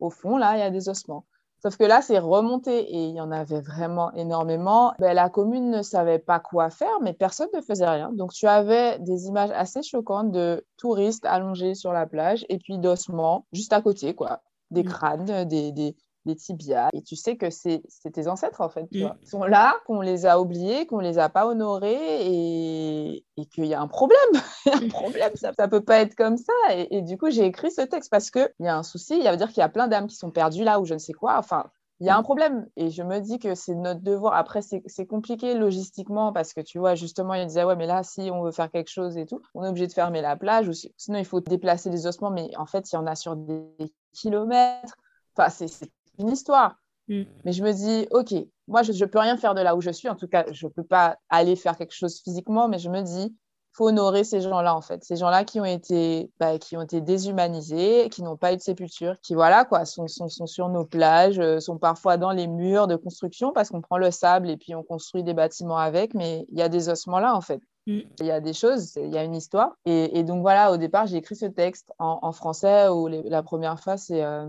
au 0.00 0.08
fond, 0.08 0.38
là, 0.38 0.56
il 0.56 0.60
y 0.60 0.62
a 0.62 0.70
des 0.70 0.88
ossements. 0.88 1.26
Sauf 1.60 1.76
que 1.76 1.84
là, 1.84 2.02
c'est 2.02 2.18
remonté 2.18 2.78
et 2.78 3.08
il 3.08 3.14
y 3.16 3.20
en 3.20 3.32
avait 3.32 3.60
vraiment 3.60 4.12
énormément. 4.12 4.94
Ben, 5.00 5.12
la 5.12 5.28
commune 5.28 5.70
ne 5.70 5.82
savait 5.82 6.20
pas 6.20 6.38
quoi 6.38 6.70
faire, 6.70 7.00
mais 7.02 7.12
personne 7.12 7.48
ne 7.54 7.60
faisait 7.60 7.88
rien. 7.88 8.12
Donc, 8.12 8.32
tu 8.32 8.46
avais 8.46 8.98
des 9.00 9.26
images 9.26 9.50
assez 9.50 9.82
choquantes 9.82 10.30
de 10.30 10.64
touristes 10.76 11.24
allongés 11.26 11.74
sur 11.74 11.92
la 11.92 12.06
plage 12.06 12.46
et 12.48 12.58
puis 12.58 12.78
d'ossements 12.78 13.46
juste 13.52 13.72
à 13.72 13.82
côté, 13.82 14.14
quoi. 14.14 14.40
Des 14.70 14.82
mmh. 14.82 14.86
crânes, 14.86 15.44
des, 15.46 15.72
des, 15.72 15.96
des 16.26 16.36
tibias. 16.36 16.88
Et 16.92 17.02
tu 17.02 17.16
sais 17.16 17.36
que 17.36 17.50
c'est 17.50 17.82
tes 18.12 18.28
ancêtres, 18.28 18.60
en 18.60 18.68
fait. 18.68 18.86
Tu 18.92 19.04
mm. 19.04 19.14
Ils 19.22 19.28
sont 19.28 19.44
là, 19.44 19.74
qu'on 19.86 20.00
les 20.00 20.26
a 20.26 20.40
oubliés, 20.40 20.86
qu'on 20.86 21.00
les 21.00 21.18
a 21.18 21.28
pas 21.28 21.46
honorés 21.46 22.26
et, 22.26 23.24
et 23.36 23.46
qu'il 23.46 23.66
y 23.66 23.74
a 23.74 23.80
un 23.80 23.88
problème. 23.88 24.18
il 24.66 24.72
y 24.72 24.74
a 24.74 24.78
un 24.78 24.88
problème, 24.88 25.32
ça 25.34 25.52
ne 25.58 25.66
peut 25.66 25.84
pas 25.84 26.00
être 26.00 26.14
comme 26.14 26.36
ça. 26.36 26.52
Et, 26.74 27.02
du 27.02 27.16
coup, 27.18 27.30
j'ai 27.30 27.44
écrit 27.44 27.70
ce 27.70 27.82
texte 27.82 28.10
parce 28.10 28.30
qu'il 28.30 28.50
y 28.60 28.68
a 28.68 28.76
un 28.76 28.82
souci. 28.82 29.16
Il 29.16 29.22
y 29.22 29.28
a 29.28 29.36
dire 29.36 29.48
qu'il 29.48 29.58
y 29.58 29.62
a 29.62 29.68
plein 29.68 29.88
d'âmes 29.88 30.06
qui 30.06 30.16
sont 30.16 30.30
perdues 30.30 30.64
là 30.64 30.80
ou 30.80 30.84
je 30.84 30.94
ne 30.94 30.98
sais 30.98 31.12
quoi. 31.12 31.38
Enfin, 31.38 31.64
il 32.00 32.06
y 32.06 32.10
a 32.10 32.16
un 32.16 32.22
problème. 32.22 32.68
Et 32.76 32.90
je 32.90 33.02
me 33.02 33.20
dis 33.20 33.38
que 33.38 33.54
c'est 33.54 33.74
notre 33.74 34.00
devoir. 34.00 34.34
Après, 34.34 34.60
c'est 34.62 35.06
compliqué 35.06 35.54
logistiquement 35.54 36.32
parce 36.32 36.52
que 36.52 36.60
tu 36.60 36.78
vois, 36.78 36.94
justement, 36.94 37.34
il 37.34 37.46
disait, 37.46 37.64
ouais, 37.64 37.76
mais 37.76 37.86
là, 37.86 38.02
si 38.02 38.30
on 38.32 38.42
veut 38.42 38.52
faire 38.52 38.70
quelque 38.70 38.90
chose 38.90 39.16
et 39.16 39.26
tout, 39.26 39.40
on 39.54 39.64
est 39.64 39.68
obligé 39.68 39.86
de 39.86 39.92
fermer 39.92 40.20
la 40.20 40.36
plage. 40.36 40.68
Ou 40.68 40.72
sinon, 40.96 41.18
il 41.18 41.24
faut 41.24 41.40
déplacer 41.40 41.90
les 41.90 42.06
ossements. 42.06 42.30
Mais 42.30 42.50
en 42.56 42.66
fait, 42.66 42.90
il 42.92 42.94
y 42.94 42.98
en 42.98 43.06
a 43.06 43.14
sur 43.14 43.36
des 43.36 43.92
kilomètres. 44.12 44.96
Enfin, 45.36 45.48
c'est 45.50 45.90
une 46.18 46.30
histoire. 46.30 46.76
Mm. 47.08 47.22
Mais 47.44 47.52
je 47.52 47.62
me 47.62 47.72
dis, 47.72 48.06
OK, 48.10 48.34
moi, 48.66 48.82
je 48.82 48.92
ne 48.92 49.08
peux 49.08 49.18
rien 49.18 49.36
faire 49.36 49.54
de 49.54 49.60
là 49.60 49.74
où 49.74 49.80
je 49.80 49.90
suis. 49.90 50.08
En 50.08 50.16
tout 50.16 50.28
cas, 50.28 50.44
je 50.52 50.66
ne 50.66 50.70
peux 50.70 50.84
pas 50.84 51.18
aller 51.28 51.56
faire 51.56 51.76
quelque 51.76 51.94
chose 51.94 52.20
physiquement, 52.22 52.68
mais 52.68 52.78
je 52.78 52.90
me 52.90 53.02
dis, 53.02 53.34
faut 53.72 53.88
honorer 53.88 54.24
ces 54.24 54.40
gens-là, 54.40 54.74
en 54.74 54.80
fait. 54.80 55.04
Ces 55.04 55.16
gens-là 55.16 55.44
qui 55.44 55.60
ont 55.60 55.64
été, 55.64 56.30
bah, 56.40 56.58
qui 56.58 56.76
ont 56.76 56.82
été 56.82 57.00
déshumanisés, 57.00 58.08
qui 58.10 58.22
n'ont 58.22 58.36
pas 58.36 58.52
eu 58.52 58.56
de 58.56 58.60
sépulture, 58.60 59.14
qui, 59.22 59.34
voilà, 59.34 59.64
quoi, 59.64 59.84
sont, 59.84 60.08
sont, 60.08 60.28
sont, 60.28 60.46
sur 60.46 60.68
nos 60.68 60.84
plages, 60.84 61.38
euh, 61.38 61.60
sont 61.60 61.78
parfois 61.78 62.16
dans 62.16 62.32
les 62.32 62.48
murs 62.48 62.88
de 62.88 62.96
construction 62.96 63.52
parce 63.52 63.68
qu'on 63.68 63.80
prend 63.80 63.98
le 63.98 64.10
sable 64.10 64.50
et 64.50 64.56
puis 64.56 64.74
on 64.74 64.82
construit 64.82 65.22
des 65.22 65.34
bâtiments 65.34 65.78
avec, 65.78 66.12
mais 66.14 66.44
il 66.48 66.58
y 66.58 66.62
a 66.62 66.68
des 66.68 66.88
ossements 66.88 67.20
là, 67.20 67.36
en 67.36 67.40
fait. 67.40 67.62
Mm. 67.86 68.00
Il 68.20 68.26
y 68.26 68.32
a 68.32 68.40
des 68.40 68.52
choses, 68.52 68.96
il 68.96 69.14
y 69.14 69.16
a 69.16 69.22
une 69.22 69.36
histoire. 69.36 69.76
Et, 69.86 70.24
donc, 70.24 70.42
voilà, 70.42 70.72
au 70.72 70.76
départ, 70.76 71.06
j'ai 71.06 71.18
écrit 71.18 71.36
ce 71.36 71.46
texte 71.46 71.92
en, 71.98 72.32
français 72.32 72.88
où 72.88 73.06
la 73.06 73.42
première 73.42 73.80
fois, 73.80 73.96
c'est... 73.96 74.24
Euh, 74.24 74.46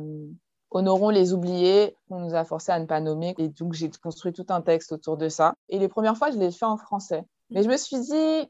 Honorons 0.71 1.09
les 1.09 1.33
oubliés 1.33 1.95
qu'on 2.07 2.19
nous 2.19 2.35
a 2.35 2.43
forcé 2.45 2.71
à 2.71 2.79
ne 2.79 2.85
pas 2.85 2.99
nommer. 2.99 3.33
Et 3.37 3.49
donc, 3.49 3.73
j'ai 3.73 3.89
construit 3.89 4.33
tout 4.33 4.45
un 4.49 4.61
texte 4.61 4.91
autour 4.91 5.17
de 5.17 5.29
ça. 5.29 5.53
Et 5.67 5.79
les 5.79 5.87
premières 5.87 6.17
fois, 6.17 6.31
je 6.31 6.37
l'ai 6.37 6.51
fait 6.51 6.65
en 6.65 6.77
français. 6.77 7.23
Mais 7.49 7.63
je 7.63 7.69
me 7.69 7.77
suis 7.77 7.99
dit, 7.99 8.49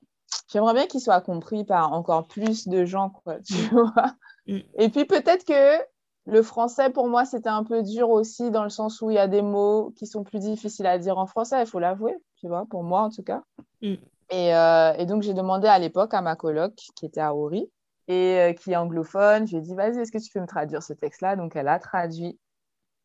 j'aimerais 0.52 0.74
bien 0.74 0.88
qu'il 0.88 1.00
soit 1.00 1.22
compris 1.22 1.64
par 1.64 1.94
encore 1.94 2.28
plus 2.28 2.68
de 2.68 2.86
gens, 2.86 3.10
quoi, 3.10 3.40
tu 3.40 3.54
mm. 3.54 3.70
vois. 3.72 4.14
Mm. 4.48 4.60
Et 4.78 4.90
puis, 4.90 5.06
peut-être 5.06 5.46
que 5.46 5.82
le 6.26 6.44
français, 6.44 6.90
pour 6.90 7.08
moi, 7.08 7.26
c'était 7.26 7.50
un 7.50 7.64
peu 7.64 7.84
dur 7.84 8.10
aussi, 8.10 8.52
dans 8.52 8.64
le 8.64 8.70
sens 8.70 9.02
où 9.02 9.10
il 9.10 9.16
y 9.16 9.20
a 9.20 9.28
des 9.28 9.42
mots 9.42 9.94
qui 9.96 10.06
sont 10.06 10.24
plus 10.24 10.40
difficiles 10.40 10.86
à 10.88 10.98
dire 10.98 11.18
en 11.18 11.26
français, 11.26 11.62
il 11.62 11.68
faut 11.68 11.80
l'avouer, 11.80 12.16
tu 12.36 12.48
vois, 12.48 12.66
pour 12.70 12.84
moi 12.84 13.02
en 13.02 13.10
tout 13.10 13.24
cas. 13.24 13.42
Mm. 13.82 13.96
Et, 14.32 14.56
euh, 14.56 14.94
et, 14.98 15.06
donc, 15.06 15.24
j'ai 15.24 15.34
demandé 15.34 15.68
à 15.68 15.80
l'époque 15.80 16.14
à 16.14 16.22
ma 16.22 16.36
coloc, 16.36 16.76
qui 16.76 17.06
était 17.06 17.22
à 17.22 17.34
Ori, 17.34 17.70
et 18.10 18.40
euh, 18.40 18.54
qui 18.54 18.74
est 18.74 18.76
anglophone. 18.76 19.48
Je 19.48 19.52
lui 19.52 19.60
ai 19.60 19.62
dit, 19.62 19.76
vas-y, 19.76 20.00
est-ce 20.00 20.12
que 20.12 20.18
tu 20.18 20.32
peux 20.32 20.42
me 20.42 20.48
traduire 20.48 20.84
ce 20.84 20.94
texte-là? 20.94 21.38
Donc, 21.38 21.56
elle 21.56 21.70
a 21.70 21.80
traduit. 21.80 22.40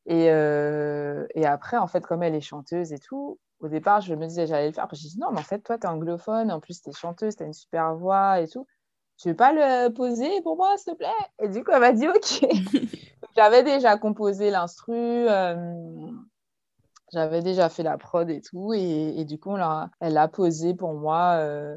Et, 0.06 0.30
euh, 0.30 1.26
et, 1.34 1.46
après, 1.46 1.76
en 1.76 1.86
fait, 1.86 2.04
comme 2.04 2.22
elle 2.22 2.34
est 2.34 2.40
chanteuse 2.40 2.92
et 2.92 2.98
tout, 2.98 3.38
au 3.60 3.68
départ, 3.68 4.00
je 4.00 4.14
me 4.14 4.26
disais, 4.26 4.46
j'allais 4.46 4.68
le 4.68 4.72
faire. 4.72 4.84
Après, 4.84 4.96
j'ai 4.96 5.08
dit, 5.08 5.18
non, 5.18 5.30
mais 5.30 5.40
en 5.40 5.44
fait, 5.44 5.60
toi, 5.60 5.78
tu 5.78 5.86
es 5.86 5.90
anglophone, 5.90 6.50
en 6.50 6.58
plus, 6.58 6.82
tu 6.82 6.90
es 6.90 6.92
chanteuse, 6.92 7.36
tu 7.36 7.42
as 7.42 7.46
une 7.46 7.52
super 7.52 7.94
voix 7.94 8.40
et 8.40 8.48
tout. 8.48 8.66
Tu 9.18 9.28
veux 9.28 9.36
pas 9.36 9.52
le 9.52 9.92
poser 9.92 10.42
pour 10.42 10.56
moi, 10.56 10.76
s'il 10.78 10.94
te 10.94 10.98
plaît? 10.98 11.08
Et 11.40 11.48
du 11.48 11.62
coup, 11.62 11.70
elle 11.72 11.80
m'a 11.80 11.92
dit, 11.92 12.08
OK. 12.08 12.46
J'avais 13.36 13.62
déjà 13.62 13.96
composé 13.98 14.50
l'instru. 14.50 14.94
Euh, 14.94 16.10
j'avais 17.12 17.42
déjà 17.42 17.68
fait 17.68 17.82
la 17.82 17.98
prod 17.98 18.28
et 18.30 18.40
tout. 18.40 18.72
Et, 18.72 19.20
et 19.20 19.24
du 19.24 19.38
coup, 19.38 19.56
elle 20.00 20.12
l'a 20.12 20.28
posé 20.28 20.74
pour 20.74 20.94
moi. 20.94 21.36
Euh, 21.38 21.76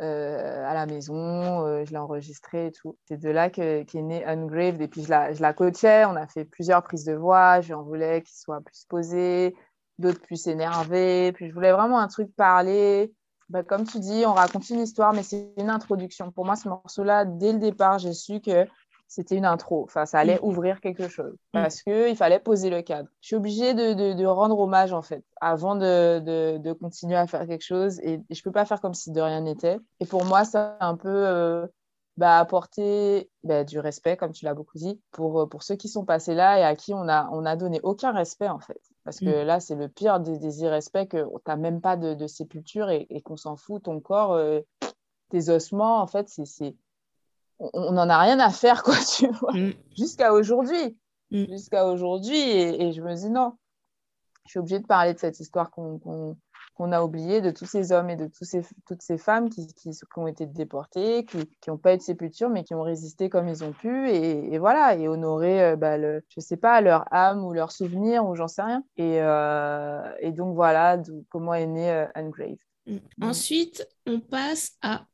à 0.00 0.74
la 0.74 0.86
maison, 0.86 1.66
euh, 1.66 1.84
je 1.84 1.90
l'ai 1.92 1.98
enregistré 1.98 2.66
et 2.66 2.72
tout. 2.72 2.96
C'est 3.06 3.18
de 3.18 3.30
là 3.30 3.50
qu'est 3.50 3.86
né 3.94 4.24
Ungraved. 4.24 4.80
Et 4.80 4.88
puis 4.88 5.04
je 5.04 5.10
la, 5.10 5.32
je 5.32 5.40
la 5.40 5.52
coachais, 5.52 6.04
on 6.04 6.16
a 6.16 6.26
fait 6.26 6.44
plusieurs 6.44 6.82
prises 6.82 7.04
de 7.04 7.14
voix, 7.14 7.60
je 7.60 7.74
en 7.74 7.82
voulais 7.82 8.22
qu'il 8.22 8.36
soit 8.36 8.60
plus 8.60 8.84
posé, 8.88 9.54
d'autres 9.98 10.20
plus 10.20 10.46
énervés. 10.46 11.32
Puis 11.32 11.48
je 11.48 11.54
voulais 11.54 11.72
vraiment 11.72 12.00
un 12.00 12.08
truc 12.08 12.34
parler. 12.36 13.12
Bah, 13.50 13.62
comme 13.62 13.84
tu 13.86 13.98
dis, 13.98 14.24
on 14.26 14.32
raconte 14.32 14.68
une 14.70 14.80
histoire, 14.80 15.12
mais 15.12 15.22
c'est 15.22 15.52
une 15.58 15.70
introduction. 15.70 16.32
Pour 16.32 16.44
moi, 16.44 16.56
ce 16.56 16.68
morceau-là, 16.68 17.24
dès 17.24 17.52
le 17.52 17.58
départ, 17.58 17.98
j'ai 17.98 18.14
su 18.14 18.40
que 18.40 18.66
c'était 19.08 19.36
une 19.36 19.44
intro. 19.44 19.84
Enfin, 19.84 20.06
ça 20.06 20.18
allait 20.18 20.36
mm. 20.36 20.44
ouvrir 20.44 20.80
quelque 20.80 21.08
chose 21.08 21.32
mm. 21.32 21.36
parce 21.52 21.82
qu'il 21.82 22.16
fallait 22.16 22.40
poser 22.40 22.70
le 22.70 22.82
cadre. 22.82 23.08
Je 23.20 23.28
suis 23.28 23.36
obligée 23.36 23.74
de, 23.74 24.24
rendre 24.26 24.58
hommage, 24.58 24.92
en 24.92 25.02
fait, 25.02 25.24
avant 25.40 25.76
de, 25.76 26.72
continuer 26.74 27.16
à 27.16 27.26
faire 27.26 27.46
quelque 27.46 27.64
chose. 27.64 28.00
Et, 28.00 28.20
je 28.30 28.40
ne 28.40 28.42
peux 28.42 28.52
pas 28.52 28.64
faire 28.64 28.80
comme 28.80 28.94
si 28.94 29.12
de 29.12 29.20
rien 29.20 29.40
n'était. 29.42 29.78
Et 30.00 30.06
pour 30.06 30.24
moi, 30.24 30.44
ça 30.44 30.76
un 30.80 30.96
peu 30.96 31.08
euh, 31.08 31.66
bah, 32.16 32.38
apporter 32.38 33.30
bah, 33.42 33.64
du 33.64 33.78
respect, 33.78 34.16
comme 34.16 34.32
tu 34.32 34.44
l'as 34.44 34.54
beaucoup 34.54 34.78
dit, 34.78 35.00
pour, 35.12 35.42
euh, 35.42 35.46
pour 35.46 35.62
ceux 35.62 35.76
qui 35.76 35.88
sont 35.88 36.04
passés 36.04 36.34
là 36.34 36.58
et 36.58 36.62
à 36.62 36.74
qui 36.74 36.94
on 36.94 37.08
a, 37.08 37.28
on 37.32 37.44
a 37.44 37.56
donné 37.56 37.80
aucun 37.82 38.12
respect, 38.12 38.48
en 38.48 38.60
fait. 38.60 38.80
Parce 39.04 39.20
que 39.20 39.42
mm. 39.42 39.46
là, 39.46 39.60
c'est 39.60 39.76
le 39.76 39.88
pire 39.88 40.20
des, 40.20 40.38
des 40.38 40.62
irrespects 40.62 41.12
que 41.12 41.24
tu 41.24 41.42
n'as 41.46 41.56
même 41.56 41.80
pas 41.80 41.96
de, 41.96 42.26
sépulture 42.26 42.90
et, 42.90 43.22
qu'on 43.24 43.36
s'en 43.36 43.56
fout. 43.56 43.84
Ton 43.84 44.00
corps, 44.00 44.32
euh, 44.32 44.60
tes 45.30 45.50
ossements, 45.50 46.00
en 46.00 46.06
fait, 46.06 46.28
c'est 46.28 46.74
on 47.72 47.92
n'en 47.92 48.08
a 48.08 48.18
rien 48.18 48.38
à 48.38 48.50
faire, 48.50 48.82
quoi, 48.82 48.94
tu 49.16 49.28
vois, 49.28 49.52
mm. 49.52 49.72
jusqu'à 49.96 50.32
aujourd'hui. 50.32 50.96
Mm. 51.30 51.44
Jusqu'à 51.50 51.86
aujourd'hui. 51.86 52.38
Et, 52.38 52.92
je 52.92 53.00
me 53.00 53.14
dis, 53.14 53.30
non, 53.30 53.56
je 54.46 54.50
suis 54.50 54.58
obligée 54.58 54.78
de 54.78 54.86
parler 54.86 55.14
de 55.14 55.18
cette 55.18 55.40
histoire 55.40 55.70
qu'on 55.70 56.36
a 56.92 57.02
oubliée, 57.02 57.40
de 57.40 57.50
tous 57.50 57.66
ces 57.66 57.92
hommes 57.92 58.10
et 58.10 58.16
de 58.16 58.26
tous 58.26 58.44
ces, 58.44 58.62
toutes 58.86 59.02
ces 59.02 59.18
femmes 59.18 59.48
qui, 59.48 59.66
qui, 59.74 59.90
ont 60.16 60.26
été 60.26 60.46
déportées, 60.46 61.24
qui 61.24 61.70
n'ont 61.70 61.78
pas 61.78 61.94
eu 61.94 61.96
de 61.96 62.02
sépulture, 62.02 62.50
mais 62.50 62.64
qui 62.64 62.74
ont 62.74 62.82
résisté 62.82 63.28
comme 63.28 63.48
ils 63.48 63.64
ont 63.64 63.72
pu. 63.72 64.10
Et, 64.10 64.58
voilà, 64.58 64.96
et 64.96 65.08
honorer, 65.08 65.64
euh, 65.64 65.76
bah, 65.76 65.96
le, 65.96 66.24
je 66.28 66.40
sais 66.40 66.56
pas, 66.56 66.80
leur 66.80 67.12
âme 67.12 67.44
ou 67.44 67.52
leur 67.52 67.72
souvenir, 67.72 68.26
ou 68.26 68.34
j'en 68.34 68.48
sais 68.48 68.62
rien. 68.62 68.84
Et, 68.96 69.20
euh, 69.20 70.30
donc, 70.32 70.54
voilà 70.54 71.00
comment 71.30 71.54
est 71.54 71.66
né 71.66 71.90
euh, 71.90 72.06
Ungrave. 72.14 72.56
Mm. 72.86 72.98
Ensuite, 73.22 73.86
on 74.06 74.20
passe 74.20 74.76
à 74.82 75.06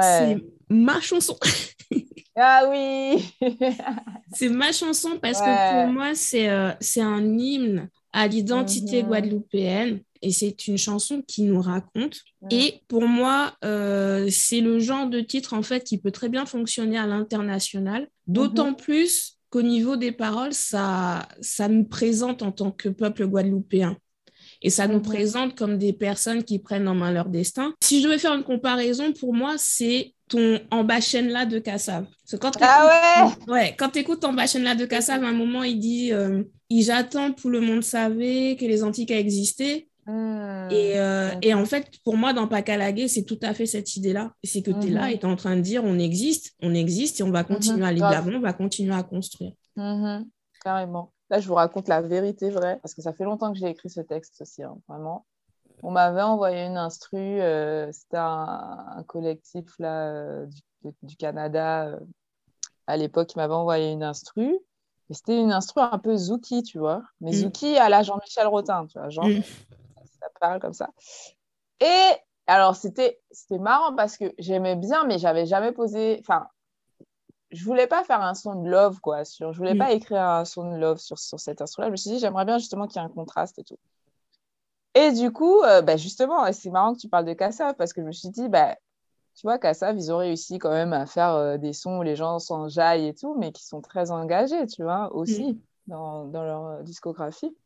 C'est 0.00 0.38
ma 0.68 1.00
chanson. 1.00 1.36
ah 2.36 2.68
oui 2.70 3.34
C'est 4.32 4.48
ma 4.48 4.72
chanson 4.72 5.18
parce 5.20 5.40
que 5.40 5.84
pour 5.84 5.92
moi, 5.92 6.14
c'est 6.14 6.48
euh, 6.48 6.72
c'est 6.80 7.00
un 7.00 7.38
hymne 7.38 7.88
à 8.12 8.26
l'identité 8.26 9.02
mhm. 9.02 9.08
guadeloupéenne 9.08 10.00
et 10.22 10.32
c'est 10.32 10.66
une 10.66 10.76
chanson 10.78 11.22
qui 11.26 11.42
nous 11.42 11.60
raconte. 11.60 12.18
Et 12.50 12.82
pour 12.88 13.06
moi, 13.06 13.54
euh, 13.64 14.28
c'est 14.30 14.60
le 14.60 14.78
genre 14.78 15.08
de 15.08 15.20
titre 15.20 15.54
en 15.54 15.62
fait 15.62 15.82
qui 15.82 15.98
peut 15.98 16.10
très 16.10 16.28
bien 16.28 16.46
fonctionner 16.46 16.98
à 16.98 17.06
l'international, 17.06 18.08
d'autant 18.26 18.70
mhm. 18.70 18.76
plus 18.76 19.38
qu'au 19.48 19.62
niveau 19.62 19.96
des 19.96 20.12
paroles, 20.12 20.52
ça, 20.52 21.28
ça 21.40 21.68
nous 21.68 21.84
présente 21.84 22.42
en 22.42 22.52
tant 22.52 22.70
que 22.70 22.88
peuple 22.88 23.26
guadeloupéen 23.26 23.96
et 24.62 24.70
ça 24.70 24.86
nous 24.86 24.96
mhm. 24.98 25.02
présente 25.02 25.54
comme 25.54 25.78
des 25.78 25.92
personnes 25.92 26.44
qui 26.44 26.58
prennent 26.58 26.88
en 26.88 26.94
main 26.94 27.12
leur 27.12 27.28
destin. 27.28 27.74
Si 27.82 28.00
je 28.00 28.06
devais 28.06 28.18
faire 28.18 28.34
une 28.34 28.44
comparaison, 28.44 29.12
pour 29.12 29.34
moi, 29.34 29.54
c'est 29.56 30.14
ton 30.28 30.60
en 30.70 30.84
là 30.84 31.46
de 31.46 31.58
Kassav. 31.58 32.06
Quand 32.40 32.52
ah 32.60 33.26
ouais 33.26 33.52
Ouais, 33.52 33.74
quand 33.76 33.90
tu 33.90 33.98
écoutes 34.00 34.24
en 34.24 34.32
là 34.32 34.74
de 34.74 34.84
Kassav, 34.84 35.24
à 35.24 35.28
un 35.28 35.32
moment, 35.32 35.62
il 35.62 35.78
dit 35.78 36.12
euh, 36.12 36.44
J'attends 36.70 37.32
pour 37.32 37.50
le 37.50 37.60
monde 37.60 37.82
savait 37.82 38.56
que 38.58 38.64
les 38.64 38.84
Antiques 38.84 39.10
a 39.10 39.18
existé. 39.18 39.88
Hmm. 40.06 40.68
Et, 40.70 40.98
euh, 40.98 41.30
et, 41.42 41.52
en 41.54 41.64
fait, 41.64 41.88
pour 42.04 42.16
moi, 42.16 42.32
dans 42.32 42.48
Pakalague, 42.48 43.06
c'est 43.06 43.24
tout 43.24 43.38
à 43.42 43.54
fait 43.54 43.66
cette 43.66 43.96
idée-là. 43.96 44.32
C'est 44.42 44.62
que 44.62 44.70
tu 44.70 44.88
es 44.88 44.90
là 44.90 45.06
mhm. 45.06 45.12
et 45.12 45.18
tu 45.18 45.26
es 45.26 45.28
en 45.28 45.36
train 45.36 45.56
de 45.56 45.60
dire 45.60 45.84
on 45.84 45.98
existe, 45.98 46.54
on 46.62 46.74
existe 46.74 47.20
et 47.20 47.22
on 47.22 47.30
va 47.30 47.44
continuer 47.44 47.84
à 47.84 47.88
aller 47.88 48.00
de 48.00 48.04
l'avant, 48.04 48.32
on 48.34 48.40
va 48.40 48.52
continuer 48.52 48.94
à 48.94 49.02
construire. 49.02 49.52
Mhm. 49.76 50.26
Carrément. 50.64 51.12
Là, 51.30 51.38
je 51.38 51.46
vous 51.46 51.54
raconte 51.54 51.88
la 51.88 52.02
vérité 52.02 52.50
vraie, 52.50 52.78
parce 52.82 52.94
que 52.94 53.02
ça 53.02 53.12
fait 53.12 53.24
longtemps 53.24 53.52
que 53.52 53.58
j'ai 53.58 53.68
écrit 53.68 53.88
ce 53.88 54.00
texte 54.00 54.40
aussi, 54.42 54.62
hein, 54.62 54.76
vraiment. 54.88 55.26
On 55.82 55.90
m'avait 55.90 56.22
envoyé 56.22 56.66
une 56.66 56.76
instru, 56.76 57.18
euh, 57.18 57.90
c'était 57.92 58.18
un, 58.18 59.02
collectif 59.06 59.66
là, 59.78 60.08
euh, 60.08 60.46
du, 61.02 61.16
Canada, 61.16 61.98
à 62.86 62.96
l'époque, 62.96 63.32
il 63.34 63.38
m'avait 63.38 63.54
envoyé 63.54 63.92
une 63.92 64.02
instru. 64.02 64.58
Et 65.08 65.14
c'était 65.14 65.40
une 65.40 65.52
instru 65.52 65.80
un 65.80 65.98
peu 65.98 66.16
Zouki, 66.16 66.62
tu 66.62 66.78
vois. 66.78 67.02
Mais 67.20 67.30
mm. 67.30 67.34
Zouki 67.34 67.76
à 67.78 67.88
la 67.88 68.02
Jean-Michel 68.02 68.46
Rotin, 68.46 68.86
tu 68.86 68.98
vois. 68.98 69.08
Genre, 69.08 69.26
mm. 69.26 69.42
ça 70.20 70.26
parle 70.40 70.60
comme 70.60 70.72
ça. 70.72 70.90
Et 71.80 72.10
alors, 72.46 72.74
c'était 72.76 73.20
marrant 73.50 73.94
parce 73.94 74.16
que 74.16 74.32
j'aimais 74.38 74.76
bien, 74.76 75.04
mais 75.04 75.18
j'avais 75.18 75.46
jamais 75.46 75.72
posé. 75.72 76.18
Enfin, 76.20 76.46
je 77.50 77.64
voulais 77.64 77.86
pas 77.86 78.04
faire 78.04 78.22
un 78.22 78.34
son 78.34 78.62
de 78.62 78.68
love, 78.68 79.00
quoi. 79.00 79.24
Sur... 79.24 79.52
Je 79.52 79.58
voulais 79.58 79.74
mm. 79.74 79.78
pas 79.78 79.92
écrire 79.92 80.22
un 80.22 80.44
son 80.44 80.70
de 80.70 80.76
love 80.76 80.98
sur, 80.98 81.18
sur 81.18 81.40
cet 81.40 81.60
instru-là. 81.60 81.88
Je 81.88 81.92
me 81.92 81.96
suis 81.96 82.10
dit, 82.10 82.18
j'aimerais 82.18 82.44
bien 82.44 82.58
justement 82.58 82.86
qu'il 82.86 83.00
y 83.00 83.04
ait 83.04 83.06
un 83.06 83.10
contraste 83.10 83.58
et 83.58 83.64
tout. 83.64 83.78
Et 84.94 85.12
du 85.12 85.32
coup, 85.32 85.62
euh, 85.62 85.82
bah, 85.82 85.96
justement, 85.96 86.52
c'est 86.52 86.70
marrant 86.70 86.94
que 86.94 86.98
tu 86.98 87.08
parles 87.08 87.24
de 87.24 87.32
Kassav 87.32 87.74
parce 87.76 87.92
que 87.92 88.00
je 88.02 88.06
me 88.06 88.12
suis 88.12 88.30
dit, 88.30 88.48
bah, 88.48 88.76
tu 89.34 89.42
vois, 89.42 89.58
Kassav, 89.58 89.96
ils 89.96 90.12
ont 90.12 90.18
réussi 90.18 90.58
quand 90.58 90.70
même 90.70 90.92
à 90.92 91.06
faire 91.06 91.34
euh, 91.34 91.58
des 91.58 91.72
sons 91.72 91.98
où 91.98 92.02
les 92.02 92.16
gens 92.16 92.38
s'enjaillent 92.38 93.08
et 93.08 93.14
tout, 93.14 93.36
mais 93.38 93.52
qui 93.52 93.64
sont 93.64 93.80
très 93.80 94.10
engagés, 94.10 94.66
tu 94.66 94.82
vois, 94.82 95.14
aussi 95.14 95.54
mm. 95.54 95.58
dans, 95.88 96.24
dans, 96.26 96.44
leur 96.44 96.66
euh, 96.66 96.82
discographie. 96.82 97.56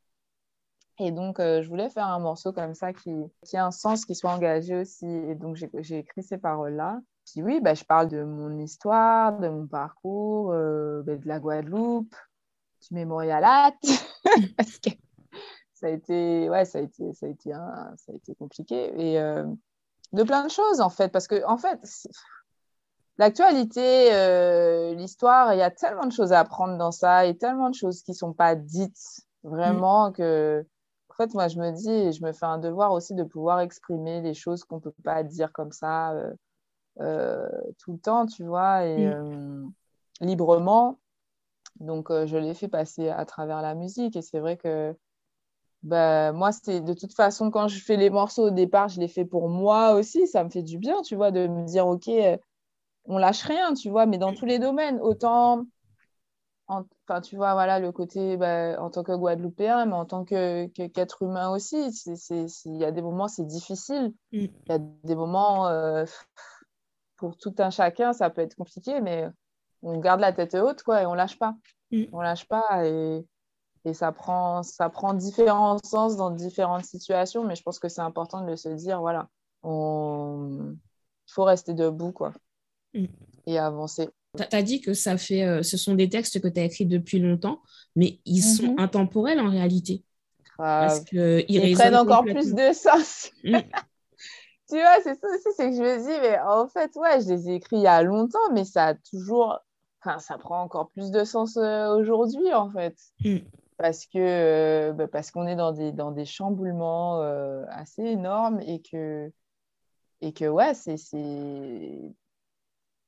Et 0.98 1.10
donc, 1.10 1.38
je 1.40 1.66
voulais 1.68 1.90
faire 1.90 2.06
un 2.06 2.20
morceau 2.20 2.52
comme 2.52 2.74
ça 2.74 2.92
qui, 2.92 3.10
qui 3.42 3.56
a 3.56 3.66
un 3.66 3.72
sens, 3.72 4.04
qui 4.04 4.14
soit 4.14 4.30
engagé 4.30 4.76
aussi. 4.76 5.06
Et 5.06 5.34
donc, 5.34 5.56
j'ai 5.56 5.98
écrit 5.98 6.22
ces 6.22 6.38
paroles-là. 6.38 7.00
Puis 7.26 7.42
oui, 7.42 7.60
bah, 7.60 7.74
je 7.74 7.84
parle 7.84 8.08
de 8.08 8.22
mon 8.22 8.58
histoire, 8.58 9.38
de 9.38 9.48
mon 9.48 9.66
parcours, 9.66 10.50
bah, 10.50 11.16
de 11.16 11.26
la 11.28 11.40
Guadeloupe, 11.40 12.14
du 12.82 12.94
mémorialat. 12.94 13.72
parce 14.56 14.78
que 14.78 14.90
ça 15.84 15.86
a 15.86 15.90
été, 15.90 16.48
ouais, 16.48 16.64
ça 16.64 16.78
a 16.78 16.80
été, 16.80 17.12
ça 17.12 17.26
a 17.26 17.28
été, 17.28 17.50
ça 17.50 18.12
a 18.12 18.14
été 18.14 18.34
compliqué. 18.34 18.92
Et 18.96 19.20
euh, 19.20 19.44
de 20.12 20.22
plein 20.22 20.44
de 20.44 20.50
choses, 20.50 20.80
en 20.80 20.88
fait, 20.88 21.10
parce 21.10 21.26
que, 21.26 21.44
en 21.46 21.58
fait, 21.58 21.78
l'actualité, 23.18 24.14
euh, 24.14 24.94
l'histoire, 24.94 25.52
il 25.52 25.58
y 25.58 25.62
a 25.62 25.70
tellement 25.70 26.06
de 26.06 26.12
choses 26.12 26.32
à 26.32 26.40
apprendre 26.40 26.78
dans 26.78 26.92
ça 26.92 27.26
et 27.26 27.36
tellement 27.36 27.68
de 27.68 27.74
choses 27.74 28.02
qui 28.02 28.12
ne 28.12 28.16
sont 28.16 28.32
pas 28.32 28.54
dites 28.54 29.20
vraiment 29.42 30.08
mm. 30.08 30.12
que, 30.14 30.66
en 31.10 31.14
fait, 31.14 31.34
moi, 31.34 31.48
je 31.48 31.58
me 31.58 31.70
dis, 31.72 32.12
je 32.12 32.24
me 32.24 32.32
fais 32.32 32.46
un 32.46 32.58
devoir 32.58 32.92
aussi 32.92 33.14
de 33.14 33.22
pouvoir 33.22 33.60
exprimer 33.60 34.22
les 34.22 34.34
choses 34.34 34.64
qu'on 34.64 34.76
ne 34.76 34.80
peut 34.80 34.94
pas 35.04 35.22
dire 35.22 35.52
comme 35.52 35.72
ça 35.72 36.12
euh, 36.12 36.32
tout 36.98 37.92
le 37.92 37.98
temps, 37.98 38.26
tu 38.26 38.44
vois, 38.44 38.84
et 38.84 39.06
mm. 39.06 39.72
librement. 40.20 40.98
Donc, 41.80 42.08
je 42.10 42.36
l'ai 42.36 42.54
fait 42.54 42.68
passer 42.68 43.08
à 43.08 43.24
travers 43.24 43.60
la 43.60 43.74
musique 43.74 44.16
et 44.16 44.22
c'est 44.22 44.38
vrai 44.38 44.56
que 44.56 44.94
bah, 45.84 46.32
moi, 46.32 46.50
c'est 46.50 46.80
de 46.80 46.94
toute 46.94 47.12
façon, 47.12 47.50
quand 47.50 47.68
je 47.68 47.78
fais 47.78 47.96
les 47.96 48.08
morceaux 48.08 48.46
au 48.46 48.50
départ, 48.50 48.88
je 48.88 48.98
les 49.00 49.08
fais 49.08 49.26
pour 49.26 49.50
moi 49.50 49.92
aussi. 49.92 50.26
Ça 50.26 50.42
me 50.42 50.48
fait 50.48 50.62
du 50.62 50.78
bien, 50.78 51.02
tu 51.02 51.14
vois, 51.14 51.30
de 51.30 51.46
me 51.46 51.66
dire, 51.66 51.86
OK, 51.86 52.08
euh, 52.08 52.38
on 53.04 53.18
lâche 53.18 53.42
rien, 53.42 53.74
tu 53.74 53.90
vois, 53.90 54.06
mais 54.06 54.16
dans 54.16 54.32
tous 54.32 54.46
les 54.46 54.58
domaines. 54.58 54.98
Autant, 55.00 55.66
enfin, 56.68 57.20
tu 57.20 57.36
vois, 57.36 57.52
voilà, 57.52 57.80
le 57.80 57.92
côté 57.92 58.38
bah, 58.38 58.80
en 58.82 58.88
tant 58.88 59.02
que 59.02 59.12
Guadeloupéen, 59.14 59.84
mais 59.84 59.92
en 59.92 60.06
tant 60.06 60.24
qu'être 60.24 61.22
humain 61.22 61.50
aussi. 61.50 61.90
Il 62.64 62.76
y 62.76 62.84
a 62.84 62.90
des 62.90 63.02
moments, 63.02 63.28
c'est 63.28 63.46
difficile. 63.46 64.14
Mm. 64.32 64.38
Il 64.38 64.68
y 64.70 64.72
a 64.72 64.78
des 64.78 65.14
moments, 65.14 65.68
euh, 65.68 66.06
pour 67.24 67.38
tout 67.38 67.54
un 67.56 67.70
chacun, 67.70 68.12
ça 68.12 68.28
peut 68.28 68.42
être 68.42 68.54
compliqué, 68.54 69.00
mais 69.00 69.26
on 69.80 69.98
garde 69.98 70.20
la 70.20 70.34
tête 70.34 70.54
haute, 70.54 70.82
quoi, 70.82 71.00
et 71.00 71.06
on 71.06 71.14
lâche 71.14 71.38
pas. 71.38 71.54
Mm. 71.90 72.04
On 72.12 72.20
lâche 72.20 72.46
pas. 72.46 72.86
Et 72.86 73.24
et 73.86 73.92
ça 73.92 74.12
prend, 74.12 74.62
ça 74.62 74.88
prend 74.88 75.12
différents 75.12 75.78
sens 75.84 76.16
dans 76.16 76.30
différentes 76.30 76.84
situations, 76.86 77.44
mais 77.44 77.54
je 77.54 77.62
pense 77.62 77.78
que 77.78 77.88
c'est 77.88 78.00
important 78.00 78.46
de 78.46 78.56
se 78.56 78.70
dire, 78.70 79.00
voilà, 79.00 79.28
il 79.62 80.78
faut 81.26 81.44
rester 81.44 81.74
debout, 81.74 82.12
quoi, 82.12 82.32
mm. 82.94 83.04
et 83.46 83.58
avancer. 83.58 84.08
Tu 84.36 84.56
as 84.56 84.62
dit 84.62 84.80
que 84.80 84.94
ça 84.94 85.16
fait, 85.16 85.44
euh, 85.44 85.62
ce 85.62 85.76
sont 85.76 85.94
des 85.94 86.08
textes 86.08 86.40
que 86.40 86.48
tu 86.48 86.60
as 86.60 86.64
écrits 86.64 86.86
depuis 86.86 87.18
longtemps, 87.20 87.62
mais 87.94 88.20
ils 88.24 88.42
sont 88.42 88.72
mhm. 88.72 88.80
intemporels 88.80 89.38
en 89.38 89.48
réalité. 89.48 90.02
Parce 90.56 91.00
qu'ils 91.00 91.44
ils 91.48 91.74
prennent 91.74 91.94
encore 91.94 92.24
plus 92.24 92.52
de 92.52 92.72
sens. 92.72 93.30
Tu 94.68 94.76
vois, 94.76 95.00
c'est 95.02 95.14
ça 95.14 95.28
aussi, 95.28 95.48
c'est 95.56 95.70
que 95.70 95.76
je 95.76 95.82
me 95.82 95.98
dis, 95.98 96.20
mais 96.22 96.38
en 96.40 96.66
fait, 96.68 96.96
ouais, 96.96 97.20
je 97.20 97.28
les 97.28 97.50
ai 97.50 97.54
écrits 97.56 97.76
il 97.76 97.82
y 97.82 97.86
a 97.86 98.02
longtemps, 98.02 98.52
mais 98.52 98.64
ça 98.64 98.86
a 98.86 98.94
toujours, 98.94 99.60
enfin, 100.00 100.18
ça 100.18 100.38
prend 100.38 100.62
encore 100.62 100.90
plus 100.90 101.10
de 101.10 101.24
sens 101.24 101.56
euh, 101.56 101.94
aujourd'hui, 101.94 102.52
en 102.54 102.70
fait. 102.70 102.96
Mm 103.24 103.38
parce 103.76 104.06
que 104.06 104.18
euh, 104.18 104.92
bah, 104.92 105.08
parce 105.08 105.30
qu'on 105.30 105.46
est 105.46 105.56
dans 105.56 105.72
des, 105.72 105.92
dans 105.92 106.12
des 106.12 106.24
chamboulements 106.24 107.20
euh, 107.22 107.64
assez 107.68 108.02
énormes 108.02 108.60
et 108.60 108.80
que 108.80 109.32
et 110.20 110.32
que 110.32 110.44
ouais 110.46 110.74
c'est 110.74 110.96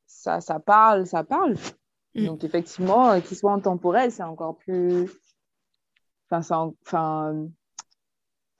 ça 0.06 0.40
ça 0.40 0.60
parle 0.60 1.06
ça 1.06 1.24
parle 1.24 1.54
mm. 2.14 2.26
donc 2.26 2.44
effectivement 2.44 3.20
qu'il 3.20 3.36
soit 3.36 3.52
intemporel 3.52 4.10
c'est 4.10 4.22
encore 4.22 4.56
plus 4.56 5.08
enfin 6.30 6.72
enfin 6.82 7.46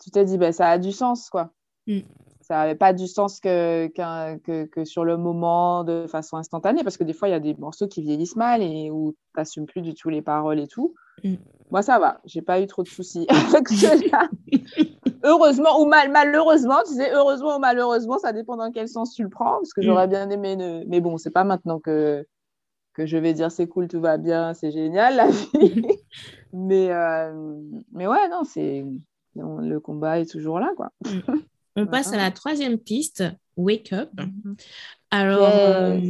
tu 0.03 0.11
t'es 0.11 0.25
dit 0.25 0.39
bah, 0.39 0.53
ça 0.53 0.69
a 0.69 0.79
du 0.79 0.93
sens 0.93 1.29
quoi 1.29 1.51
mm. 1.87 2.01
Ça 2.47 2.55
n'avait 2.59 2.77
pas 2.77 2.93
du 2.93 3.09
sens 3.09 3.41
que, 3.41 3.89
que, 3.89 4.67
que, 4.67 4.85
sur 4.85 5.05
le 5.05 5.17
moment 5.17 5.83
de 5.83 6.07
façon 6.07 6.37
instantanée 6.37 6.85
parce 6.85 6.97
que 6.97 7.03
des 7.03 7.13
fois 7.13 7.27
il 7.27 7.33
y 7.33 7.35
a 7.35 7.41
des 7.41 7.55
morceaux 7.55 7.89
qui 7.89 8.03
vieillissent 8.03 8.37
mal 8.37 8.63
et 8.63 8.89
où 8.91 9.13
tu 9.13 9.19
n'assumes 9.37 9.67
plus 9.67 9.83
du 9.83 9.95
tout 9.95 10.11
les 10.11 10.23
paroles 10.23 10.61
et 10.61 10.69
tout 10.69 10.95
mm. 11.25 11.35
Moi, 11.73 11.83
ça 11.83 11.99
va. 11.99 12.21
J'ai 12.25 12.43
pas 12.43 12.61
eu 12.61 12.69
trop 12.69 12.85
de 12.85 12.89
soucis 12.89 13.27
avec 13.29 13.69
cela. 13.69 14.29
heureusement 15.25 15.81
ou 15.81 15.87
mal, 15.87 16.13
malheureusement, 16.13 16.79
tu 16.87 16.95
sais, 16.95 17.13
heureusement 17.13 17.57
ou 17.57 17.59
malheureusement, 17.59 18.19
ça 18.19 18.33
dépend 18.33 18.57
dans 18.57 18.71
quel 18.71 18.89
sens 18.89 19.13
tu 19.15 19.25
le 19.25 19.29
prends. 19.29 19.57
Parce 19.57 19.73
que 19.73 19.83
j'aurais 19.83 20.07
mm. 20.07 20.11
bien 20.11 20.31
aimé. 20.31 20.85
Mais 20.87 21.01
bon, 21.01 21.19
c'est 21.19 21.33
pas 21.33 21.43
maintenant 21.43 21.81
que, 21.81 22.25
que 22.95 23.07
je 23.07 23.17
vais 23.17 23.33
dire 23.33 23.51
c'est 23.51 23.67
cool, 23.67 23.89
tout 23.89 24.01
va 24.01 24.19
bien, 24.19 24.55
c'est 24.55 24.71
génial 24.71 25.17
la 25.17 25.29
vie. 25.29 25.99
mais, 26.53 26.93
euh, 26.93 27.61
mais 27.91 28.07
ouais, 28.07 28.29
non, 28.29 28.45
c'est. 28.45 28.85
Le 29.35 29.81
combat 29.81 30.21
est 30.21 30.31
toujours 30.31 30.61
là, 30.61 30.71
quoi. 30.77 30.93
On 31.77 31.87
passe 31.87 32.13
à 32.13 32.17
la 32.17 32.31
troisième 32.31 32.79
piste, 32.79 33.25
Wake 33.57 33.93
Up. 33.93 34.11
Mm-hmm. 34.17 34.61
Alors, 35.11 35.51
euh, 35.55 36.01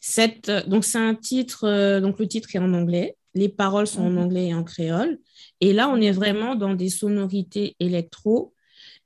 cette, 0.00 0.50
donc 0.68 0.84
c'est 0.84 0.98
un 0.98 1.14
titre, 1.14 1.64
euh, 1.64 2.00
donc 2.00 2.18
le 2.18 2.26
titre 2.26 2.48
est 2.54 2.58
en 2.58 2.72
anglais 2.74 3.16
les 3.34 3.48
paroles 3.48 3.86
sont 3.86 4.02
en 4.02 4.10
mhm. 4.10 4.18
anglais 4.18 4.46
et 4.48 4.54
en 4.54 4.64
créole. 4.64 5.18
Et 5.60 5.72
là, 5.72 5.88
on 5.88 6.00
est 6.00 6.12
vraiment 6.12 6.54
dans 6.54 6.74
des 6.74 6.88
sonorités 6.88 7.76
électro, 7.80 8.54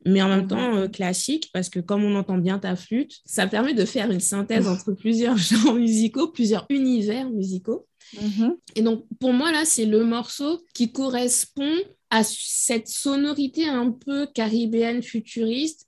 mais 0.05 0.23
en 0.23 0.29
même 0.29 0.43
mhm. 0.43 0.49
temps 0.49 0.77
euh, 0.77 0.89
classiques, 0.89 1.51
parce 1.53 1.69
que 1.69 1.81
comme 1.81 2.05
on 2.05 2.15
entend 2.15 2.39
bien 2.39 2.59
ta 2.59 2.77
flûte, 2.77 3.21
ça 3.25 3.47
permet 3.47 3.75
de 3.75 3.85
faire 3.85 4.11
une 4.11 4.21
synthèse 4.21 4.69
entre 4.69 4.93
plusieurs 4.93 5.37
genres 5.37 5.75
musicaux, 5.75 6.29
plusieurs 6.29 6.67
univers 6.71 7.31
musicaux. 7.31 7.87
Mhm. 8.21 8.57
Et 8.75 8.83
donc, 8.83 9.05
pour 9.19 9.33
moi, 9.33 9.53
là, 9.53 9.65
c'est 9.65 9.87
le 9.87 10.05
morceau 10.05 10.65
qui 10.75 10.93
correspond 10.93 11.75
à 12.11 12.23
cette 12.25 12.89
sonorité 12.89 13.69
un 13.69 13.91
peu 13.91 14.27
caribéenne 14.27 15.03
futuriste 15.03 15.88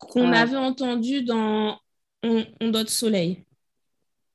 qu'on 0.00 0.32
avait 0.32 0.56
entendu 0.56 1.22
dans 1.22 1.78
On, 2.22 2.44
on 2.60 2.68
dote 2.68 2.90
soleil. 2.90 3.44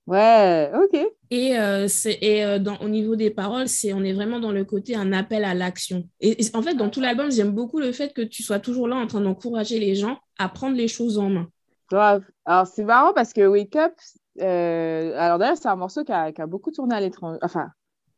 Ouais, 0.07 0.71
ok. 0.75 0.99
Et, 1.31 1.57
euh, 1.57 1.87
et 2.21 2.45
euh, 2.45 2.59
dans, 2.59 2.77
au 2.77 2.89
niveau 2.89 3.15
des 3.15 3.31
paroles, 3.31 3.67
c'est 3.67 3.91
on 3.93 4.03
est 4.03 4.13
vraiment 4.13 4.39
dans 4.39 4.51
le 4.51 4.63
côté 4.63 4.95
un 4.95 5.11
appel 5.11 5.43
à 5.43 5.55
l'action. 5.55 6.07
Et, 6.21 6.37
en 6.53 6.61
fait, 6.61 6.75
dans 6.75 6.89
tout 6.89 7.01
l'album, 7.01 7.31
j'aime 7.31 7.51
beaucoup 7.51 7.79
le 7.79 7.91
fait 7.91 8.13
que 8.13 8.21
tu 8.21 8.43
sois 8.43 8.59
toujours 8.59 8.87
là 8.87 8.95
en 8.97 9.07
train 9.07 9.21
d'encourager 9.21 9.79
les 9.79 9.95
gens 9.95 10.19
à 10.37 10.47
prendre 10.47 10.75
les 10.75 10.87
choses 10.87 11.17
en 11.17 11.29
main. 11.29 11.47
Grave. 11.89 12.23
Alors, 12.45 12.67
c'est 12.67 12.83
marrant 12.83 13.13
parce 13.13 13.33
que 13.33 13.45
Wake 13.47 13.75
Up, 13.75 13.93
euh, 14.41 15.13
alors 15.17 15.39
d'ailleurs, 15.39 15.57
c'est 15.57 15.67
un 15.67 15.75
morceau 15.75 16.03
qui 16.03 16.11
a, 16.11 16.31
qui 16.31 16.41
a, 16.41 16.47
beaucoup 16.47 16.71
tourné 16.71 16.95
à 16.95 16.99
l'étranger, 16.99 17.39
enfin, 17.41 17.69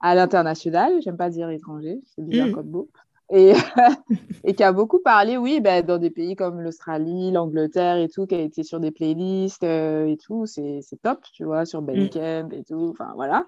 à 0.01 0.13
l'international. 0.13 1.01
J'aime 1.01 1.17
pas 1.17 1.29
dire 1.29 1.49
étranger, 1.49 1.99
c'est 2.15 2.25
bizarre 2.25 2.47
mmh. 2.47 2.51
comme 2.51 2.67
beau 2.67 2.89
et, 3.29 3.53
et 4.43 4.53
qui 4.53 4.63
a 4.63 4.71
beaucoup 4.71 4.99
parlé, 4.99 5.37
oui, 5.37 5.59
ben, 5.59 5.85
dans 5.85 5.97
des 5.97 6.09
pays 6.09 6.35
comme 6.35 6.61
l'Australie, 6.61 7.31
l'Angleterre 7.31 7.97
et 7.97 8.09
tout, 8.09 8.25
qui 8.25 8.35
a 8.35 8.39
été 8.39 8.63
sur 8.63 8.79
des 8.79 8.91
playlists 8.91 9.63
euh, 9.63 10.05
et 10.05 10.17
tout, 10.17 10.45
c'est 10.45 10.81
top, 11.03 11.23
tu 11.33 11.43
vois, 11.43 11.65
sur 11.65 11.81
Bandcamp 11.81 12.49
et 12.51 12.63
tout, 12.63 12.89
enfin 12.91 13.11
voilà. 13.15 13.45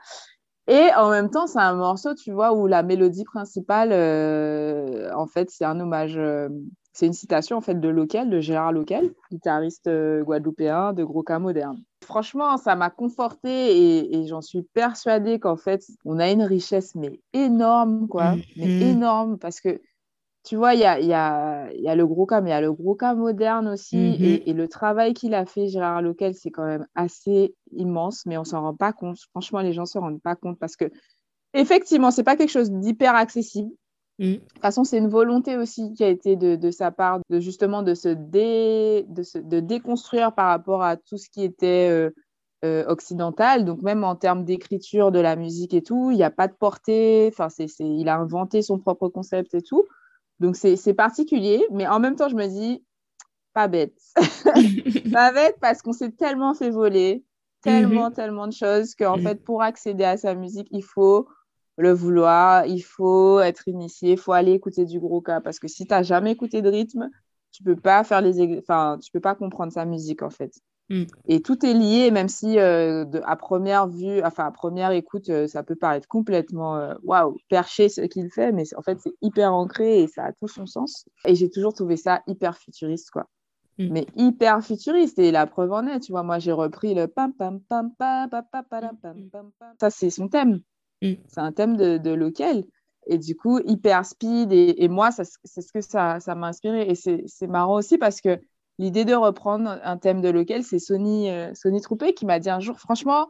Et 0.67 0.89
en 0.95 1.09
même 1.09 1.31
temps, 1.31 1.47
c'est 1.47 1.59
un 1.59 1.73
morceau, 1.73 2.13
tu 2.13 2.31
vois, 2.31 2.53
où 2.53 2.67
la 2.67 2.83
mélodie 2.83 3.23
principale, 3.23 3.89
euh, 3.91 5.11
en 5.15 5.25
fait, 5.25 5.49
c'est 5.49 5.65
un 5.65 5.79
hommage, 5.79 6.17
euh, 6.17 6.49
c'est 6.93 7.07
une 7.07 7.13
citation 7.13 7.57
en 7.57 7.61
fait 7.61 7.79
de 7.79 7.89
Local, 7.89 8.29
de 8.29 8.39
Gérard 8.39 8.71
Local, 8.71 9.09
guitariste 9.31 9.89
guadeloupéen 10.23 10.93
de 10.93 11.03
Gros 11.03 11.23
Cas 11.23 11.39
Moderne 11.39 11.81
franchement, 12.03 12.57
ça 12.57 12.75
m'a 12.75 12.89
confortée 12.89 14.13
et, 14.13 14.27
j'en 14.27 14.41
suis 14.41 14.63
persuadée 14.63 15.39
qu'en 15.39 15.57
fait, 15.57 15.83
on 16.05 16.19
a 16.19 16.31
une 16.31 16.43
richesse, 16.43 16.95
mais 16.95 17.19
énorme, 17.33 18.07
quoi. 18.07 18.35
Mais 18.57 18.65
mm-hmm. 18.65 18.91
énorme, 18.91 19.37
parce 19.39 19.59
que 19.61 19.81
tu 20.43 20.55
vois, 20.55 20.73
il 20.73 20.79
y 20.79 20.85
a, 20.85 20.99
y, 20.99 21.13
a, 21.13 21.71
y 21.73 21.87
a, 21.87 21.95
le 21.95 22.07
gros 22.07 22.25
cas, 22.25 22.41
mais 22.41 22.49
il 22.49 22.53
y 22.53 22.55
a 22.55 22.61
le 22.61 22.71
gros 22.71 22.95
cas 22.95 23.13
moderne 23.13 23.67
aussi. 23.67 23.97
Mm-hmm. 23.97 24.43
et, 24.45 24.53
le 24.53 24.67
travail 24.67 25.13
qu'il 25.13 25.33
a 25.33 25.45
fait, 25.45 25.67
Gérard 25.67 26.01
Loquel, 26.01 26.33
c'est 26.33 26.49
quand 26.49 26.65
même 26.65 26.87
assez 26.95 27.53
immense, 27.71 28.25
mais 28.25 28.37
on 28.37 28.45
s'en 28.45 28.61
rend 28.61 28.75
pas 28.75 28.93
compte. 28.93 29.17
Franchement, 29.31 29.59
les 29.59 29.73
gens 29.73 29.85
se 29.85 29.97
rendent 29.97 30.21
pas 30.21 30.35
compte 30.35 30.57
parce 30.57 30.75
que, 30.75 30.85
effectivement, 31.53 32.11
c'est 32.11 32.23
pas 32.23 32.35
quelque 32.35 32.51
chose 32.51 32.71
d'hyper 32.71 33.15
accessible. 33.15 33.71
Mm. 34.19 34.33
De 34.33 34.35
toute 34.35 34.59
façon, 34.59 34.83
c'est 34.83 34.97
une 34.97 35.07
volonté 35.07 35.57
aussi 35.57 35.93
qui 35.93 36.03
a 36.03 36.09
été 36.09 36.35
de, 36.35 36.55
de, 36.55 36.71
sa 36.71 36.91
part, 36.91 37.19
de 37.29 37.39
justement 37.39 37.81
de 37.81 37.93
se, 37.93 38.09
dé, 38.09 39.05
de 39.07 39.23
se 39.23 39.37
de 39.37 39.61
déconstruire 39.61 40.33
par 40.33 40.47
rapport 40.47 40.83
à 40.83 40.97
tout 40.97 41.17
ce 41.17 41.29
qui 41.29 41.43
était 41.43 41.89
euh, 41.89 42.09
euh, 42.65 42.85
occidentale. 42.87 43.63
Donc, 43.63 43.81
même 43.81 44.03
en 44.03 44.15
termes 44.15 44.43
d'écriture 44.43 45.11
de 45.11 45.19
la 45.19 45.37
musique 45.37 45.73
et 45.73 45.81
tout, 45.81 46.11
il 46.11 46.17
n'y 46.17 46.23
a 46.23 46.31
pas 46.31 46.49
de 46.49 46.53
portée. 46.53 47.29
Enfin, 47.31 47.47
c'est, 47.49 47.67
il 47.79 48.09
a 48.09 48.17
inventé 48.17 48.61
son 48.61 48.77
propre 48.77 49.07
concept 49.07 49.55
et 49.55 49.61
tout. 49.61 49.85
Donc, 50.41 50.57
c'est 50.57 50.93
particulier. 50.93 51.65
Mais 51.71 51.87
en 51.87 51.99
même 51.99 52.17
temps, 52.17 52.27
je 52.27 52.35
me 52.35 52.47
dis, 52.47 52.83
pas 53.53 53.69
bête. 53.69 53.97
pas 55.13 55.31
bête 55.31 55.55
parce 55.61 55.81
qu'on 55.81 55.93
s'est 55.93 56.11
tellement 56.11 56.53
fait 56.53 56.69
voler, 56.69 57.23
tellement, 57.61 58.09
mhm. 58.09 58.13
tellement 58.13 58.47
de 58.47 58.53
choses 58.53 58.95
qu'en 58.95 59.17
mhm. 59.17 59.23
fait, 59.23 59.43
pour 59.43 59.61
accéder 59.61 60.03
à 60.03 60.17
sa 60.17 60.35
musique, 60.35 60.67
il 60.71 60.83
faut 60.83 61.27
le 61.79 61.91
vouloir, 61.91 62.65
il 62.65 62.81
faut 62.81 63.39
être 63.39 63.67
initié, 63.67 64.11
il 64.13 64.17
faut 64.17 64.33
aller 64.33 64.53
écouter 64.53 64.85
du 64.85 64.99
gros 64.99 65.21
cas. 65.21 65.41
Parce 65.41 65.59
que 65.59 65.67
si 65.67 65.85
tu 65.85 65.93
n'as 65.93 66.03
jamais 66.03 66.31
écouté 66.31 66.61
de 66.61 66.69
rythme, 66.69 67.09
tu 67.51 67.63
peux 67.63 67.75
pas 67.75 68.03
faire 68.03 68.21
les 68.21 68.59
enfin 68.59 68.99
tu 69.01 69.11
peux 69.11 69.19
pas 69.19 69.35
comprendre 69.35 69.73
sa 69.73 69.85
musique 69.85 70.21
en 70.21 70.29
fait 70.29 70.53
Mm. 70.89 71.03
Et 71.27 71.41
tout 71.41 71.65
est 71.65 71.73
lié, 71.73 72.11
même 72.11 72.27
si 72.27 72.57
euh, 72.57 73.05
à 73.23 73.35
première 73.35 73.87
vue, 73.87 74.21
enfin 74.23 74.45
à 74.45 74.51
première 74.51 74.91
écoute, 74.91 75.29
euh, 75.29 75.47
ça 75.47 75.63
peut 75.63 75.75
paraître 75.75 76.07
complètement 76.07 76.77
euh, 76.77 76.95
waouh, 77.03 77.37
perché 77.47 77.89
ce 77.89 78.01
qu'il 78.01 78.29
fait, 78.31 78.51
mais 78.51 78.63
en 78.75 78.81
fait 78.81 78.99
c'est 78.99 79.13
hyper 79.21 79.53
ancré 79.53 80.01
et 80.01 80.07
ça 80.07 80.25
a 80.25 80.33
tout 80.33 80.47
son 80.47 80.65
sens. 80.65 81.05
Et 81.25 81.35
j'ai 81.35 81.49
toujours 81.49 81.73
trouvé 81.73 81.95
ça 81.95 82.23
hyper 82.27 82.57
futuriste, 82.57 83.11
quoi. 83.11 83.27
Mm. 83.77 83.89
Mais 83.91 84.07
hyper 84.15 84.63
futuriste, 84.63 85.19
et 85.19 85.31
la 85.31 85.45
preuve 85.45 85.71
en 85.71 85.85
est, 85.85 85.99
tu 85.99 86.11
vois, 86.11 86.23
moi 86.23 86.39
j'ai 86.39 86.51
repris 86.51 86.95
le 86.95 87.07
pam 87.07 87.33
pam 87.33 87.61
pam 87.61 87.93
pam 87.95 88.29
pam 88.29 88.43
pam 88.51 88.63
pam 88.69 88.97
pam 89.01 89.29
pam 89.31 89.51
pam. 89.59 89.73
Ça 89.79 89.91
c'est 89.91 90.09
son 90.09 90.27
thème. 90.27 90.61
Mm. 91.01 91.13
C'est 91.27 91.39
un 91.41 91.51
thème 91.51 91.77
de, 91.77 92.11
local. 92.11 92.63
Et 93.07 93.17
du 93.17 93.35
coup, 93.35 93.59
hyper 93.65 94.05
speed. 94.05 94.51
Et, 94.51 94.87
moi, 94.87 95.09
c'est 95.11 95.61
ce 95.61 95.71
que 95.71 95.81
ça, 95.81 96.19
m'a 96.35 96.47
inspiré. 96.47 96.89
Et 96.89 96.95
c'est 96.95 97.47
marrant 97.47 97.75
aussi 97.75 97.97
parce 97.97 98.21
que 98.21 98.39
l'idée 98.77 99.05
de 99.05 99.13
reprendre 99.13 99.79
un 99.83 99.97
thème 99.97 100.21
de 100.21 100.29
lequel 100.29 100.63
c'est 100.63 100.79
Sony, 100.79 101.29
euh, 101.29 101.53
Sony 101.53 101.81
Troupé 101.81 102.13
qui 102.13 102.25
m'a 102.25 102.39
dit 102.39 102.49
un 102.49 102.59
jour, 102.59 102.79
franchement, 102.79 103.29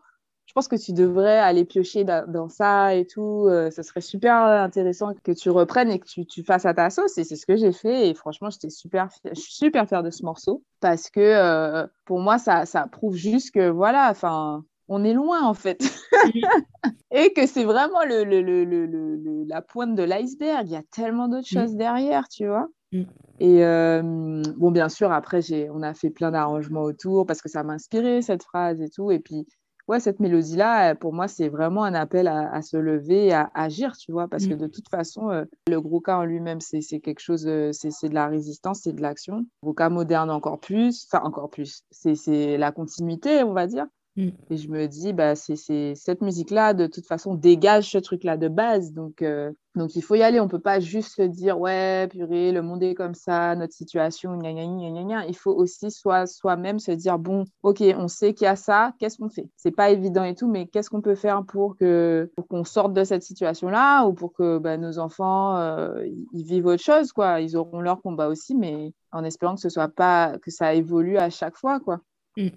je 0.50 0.54
pense 0.54 0.68
que 0.68 0.76
tu 0.76 0.94
devrais 0.94 1.38
aller 1.38 1.64
piocher 1.64 2.04
dans, 2.04 2.50
ça 2.50 2.96
et 2.96 3.06
tout. 3.06 3.46
Euh, 3.48 3.70
ça 3.70 3.84
serait 3.84 4.02
super 4.02 4.36
intéressant 4.36 5.14
que 5.24 5.32
tu 5.32 5.52
reprennes 5.52 5.92
et 5.92 6.00
que 6.00 6.08
tu, 6.24 6.44
fasses 6.44 6.66
à 6.66 6.74
ta 6.74 6.90
sauce. 6.90 7.20
Et 7.20 7.24
c'est 7.24 7.36
ce 7.36 7.46
que 7.46 7.56
j'ai 7.56 7.72
fait. 7.72 8.10
Et 8.10 8.16
franchement, 8.16 8.50
j'étais 8.50 8.72
super, 8.72 9.10
je 9.24 9.40
suis 9.40 9.54
super 9.54 9.88
fière 9.88 10.02
de 10.02 10.10
ce 10.10 10.24
morceau 10.24 10.64
parce 10.80 11.12
que 11.12 11.20
euh, 11.20 11.86
pour 12.06 12.20
moi, 12.20 12.40
ça, 12.40 12.66
ça 12.66 12.88
prouve 12.88 13.16
juste 13.16 13.52
que 13.52 13.70
voilà, 13.70 14.10
enfin, 14.10 14.66
on 14.90 15.04
est 15.04 15.14
loin 15.14 15.44
en 15.44 15.54
fait. 15.54 15.82
et 17.12 17.32
que 17.34 17.46
c'est 17.48 17.64
vraiment 17.64 18.04
le, 18.04 18.24
le, 18.24 18.42
le, 18.42 19.44
la 19.48 19.62
pointe 19.62 19.96
de 19.96 20.04
l'iceberg. 20.04 20.68
Il 20.68 20.74
y 20.74 20.76
a 20.76 20.84
tellement 20.92 21.28
d'autres 21.28 21.48
choses 21.48 21.76
derrière, 21.76 22.28
tu 22.28 22.48
vois. 22.48 22.68
Mm. 22.92 23.04
Et 23.40 23.64
euh, 23.64 24.42
bon, 24.58 24.72
bien 24.72 24.90
sûr, 24.90 25.12
après, 25.12 25.42
on 25.72 25.82
a 25.82 25.94
fait 25.94 26.10
plein 26.10 26.32
d'arrangements 26.32 26.84
autour 26.84 27.26
parce 27.26 27.42
que 27.42 27.50
ça 27.50 27.64
m'a 27.64 27.74
inspiré 27.74 28.22
cette 28.22 28.44
phrase 28.44 28.82
et 28.82 28.90
tout. 28.90 29.12
Et 29.12 29.20
puis, 29.20 29.48
ouais, 29.88 30.00
cette 30.00 30.20
mélodie-là, 30.20 30.96
pour 30.96 31.14
moi, 31.14 31.28
c'est 31.28 31.50
vraiment 31.50 31.84
un 31.84 31.94
appel 31.94 32.28
à, 32.28 32.62
se 32.62 32.78
lever, 32.78 33.34
à, 33.34 33.50
agir, 33.54 33.96
tu 33.98 34.12
vois, 34.12 34.28
parce 34.28 34.46
que 34.46 34.54
mm. 34.54 34.60
de 34.60 34.68
toute 34.68 34.90
façon, 34.90 35.30
euh, 35.30 35.46
le 35.68 35.82
gros 35.82 36.02
cas 36.02 36.18
en 36.18 36.26
lui-même, 36.26 36.62
c'est 36.62 37.00
quelque 37.00 37.22
chose, 37.22 37.48
euh, 37.48 37.72
c'est 37.72 38.10
de 38.10 38.16
la 38.16 38.28
résistance, 38.28 38.82
c'est 38.84 38.94
de 38.94 39.02
l'action. 39.02 39.46
Cas 39.78 39.90
moderne 39.90 40.30
encore 40.30 40.60
plus, 40.60 41.08
enfin, 41.12 41.24
encore 41.24 41.50
plus, 41.50 41.84
c'est 41.92 42.58
la 42.58 42.72
continuité, 42.72 43.44
on 43.44 43.54
va 43.54 43.68
dire. 43.68 43.86
Mm. 44.20 44.32
Et 44.50 44.58
je 44.58 44.68
me 44.68 44.86
dis, 44.86 45.14
bah, 45.14 45.34
c'est 45.36 45.96
cette 45.96 46.22
musique-là, 46.22 46.74
de 46.74 46.88
toute 46.88 47.06
façon, 47.06 47.36
dégage 47.36 47.90
ce 47.90 47.98
truc-là 47.98 48.36
de 48.36 48.50
base. 48.50 48.92
Donc, 48.92 49.22
euh, 49.22 49.54
donc, 49.76 49.96
il 49.96 50.02
faut 50.02 50.16
y 50.16 50.24
aller. 50.24 50.42
On 50.42 50.46
ne 50.46 50.50
peut 50.50 50.60
pas 50.60 50.82
juste 50.82 51.16
se 51.16 51.22
dire, 51.22 51.58
ouais, 51.58 52.06
purée, 52.10 52.52
le 52.52 52.62
monde 52.62 52.84
est 52.84 52.96
comme 52.96 53.14
ça, 53.14 53.56
notre 53.56 53.72
situation, 53.72 54.36
gna, 54.36 54.52
gna, 54.52 54.66
gna, 54.66 55.04
gna, 55.04 55.26
Il 55.28 55.38
faut 55.38 55.54
aussi 55.54 55.88
soi-même 55.90 56.80
se 56.80 56.92
dire, 56.92 57.18
bon, 57.18 57.46
ok, 57.64 57.82
on 57.98 58.10
sait 58.10 58.34
qu'il 58.34 58.44
y 58.44 58.48
a 58.50 58.58
ça, 58.58 58.92
qu'est-ce 59.00 59.20
qu'on 59.20 59.30
fait? 59.30 59.48
C'est 59.56 59.72
pas 59.72 59.90
évident 59.90 60.26
et 60.26 60.36
tout, 60.36 60.50
mais 60.50 60.68
qu'est-ce 60.68 60.90
qu'on 60.90 61.02
peut 61.02 61.16
faire 61.16 61.46
pour 61.46 61.78
qu'on 61.78 62.28
pour 62.36 62.48
qu'on 62.50 62.66
sorte 62.66 62.92
de 62.92 63.06
cette 63.06 63.24
situation-là 63.24 64.06
ou 64.06 64.12
pour 64.12 64.34
que 64.34 64.58
bah, 64.58 64.76
nos 64.76 65.00
enfants 65.00 65.56
euh, 65.56 66.06
ils 66.34 66.44
vivent 66.44 66.66
autre 66.66 66.84
chose, 66.84 67.14
quoi. 67.14 67.40
Ils 67.40 67.56
auront 67.56 67.80
leur 67.80 68.02
combat 68.02 68.28
aussi, 68.28 68.54
mais 68.54 68.92
en 69.14 69.24
espérant 69.24 69.56
que 69.56 69.62
ce 69.62 69.70
soit 69.70 69.88
pas, 69.88 70.38
que 70.40 70.52
ça 70.52 70.74
évolue 70.74 71.18
à 71.18 71.30
chaque 71.30 71.56
fois, 71.56 71.80
quoi. 71.80 72.02
Mm. 72.36 72.50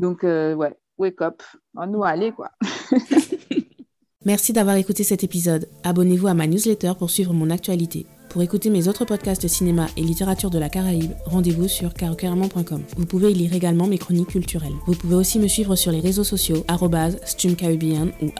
Donc, 0.00 0.24
euh, 0.24 0.54
ouais, 0.54 0.76
wake 0.98 1.20
up. 1.22 1.42
On 1.76 1.86
nous 1.86 2.04
aller, 2.04 2.32
quoi. 2.32 2.50
Merci 4.24 4.52
d'avoir 4.52 4.76
écouté 4.76 5.04
cet 5.04 5.24
épisode. 5.24 5.68
Abonnez-vous 5.84 6.26
à 6.26 6.34
ma 6.34 6.46
newsletter 6.46 6.92
pour 6.98 7.08
suivre 7.08 7.32
mon 7.32 7.50
actualité. 7.50 8.06
Pour 8.28 8.42
écouter 8.42 8.68
mes 8.68 8.88
autres 8.88 9.06
podcasts 9.06 9.42
de 9.42 9.48
cinéma 9.48 9.86
et 9.96 10.02
littérature 10.02 10.50
de 10.50 10.58
la 10.58 10.68
Caraïbe, 10.68 11.12
rendez-vous 11.24 11.66
sur 11.66 11.94
carocaramon.com. 11.94 12.82
Vous 12.96 13.06
pouvez 13.06 13.30
y 13.30 13.34
lire 13.34 13.54
également 13.54 13.86
mes 13.86 13.96
chroniques 13.96 14.28
culturelles. 14.28 14.74
Vous 14.86 14.94
pouvez 14.94 15.14
aussi 15.14 15.38
me 15.38 15.48
suivre 15.48 15.76
sur 15.76 15.92
les 15.92 16.00
réseaux 16.00 16.24
sociaux 16.24 16.64
stumcaribbean 17.24 18.10
ou 18.20 18.30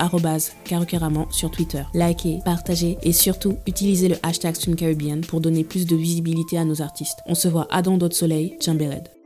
carocaramon 0.64 1.26
sur 1.30 1.50
Twitter. 1.50 1.84
Likez, 1.94 2.40
partagez 2.44 2.98
et 3.02 3.12
surtout 3.12 3.56
utilisez 3.66 4.08
le 4.08 4.16
hashtag 4.22 4.56
stumcaribbean 4.56 5.22
pour 5.22 5.40
donner 5.40 5.64
plus 5.64 5.86
de 5.86 5.96
visibilité 5.96 6.58
à 6.58 6.64
nos 6.64 6.82
artistes. 6.82 7.20
On 7.26 7.34
se 7.34 7.48
voit 7.48 7.66
à 7.70 7.80
Don 7.80 7.96
d'autres 7.96 8.16
soleil, 8.16 8.58
Chambered. 8.62 9.17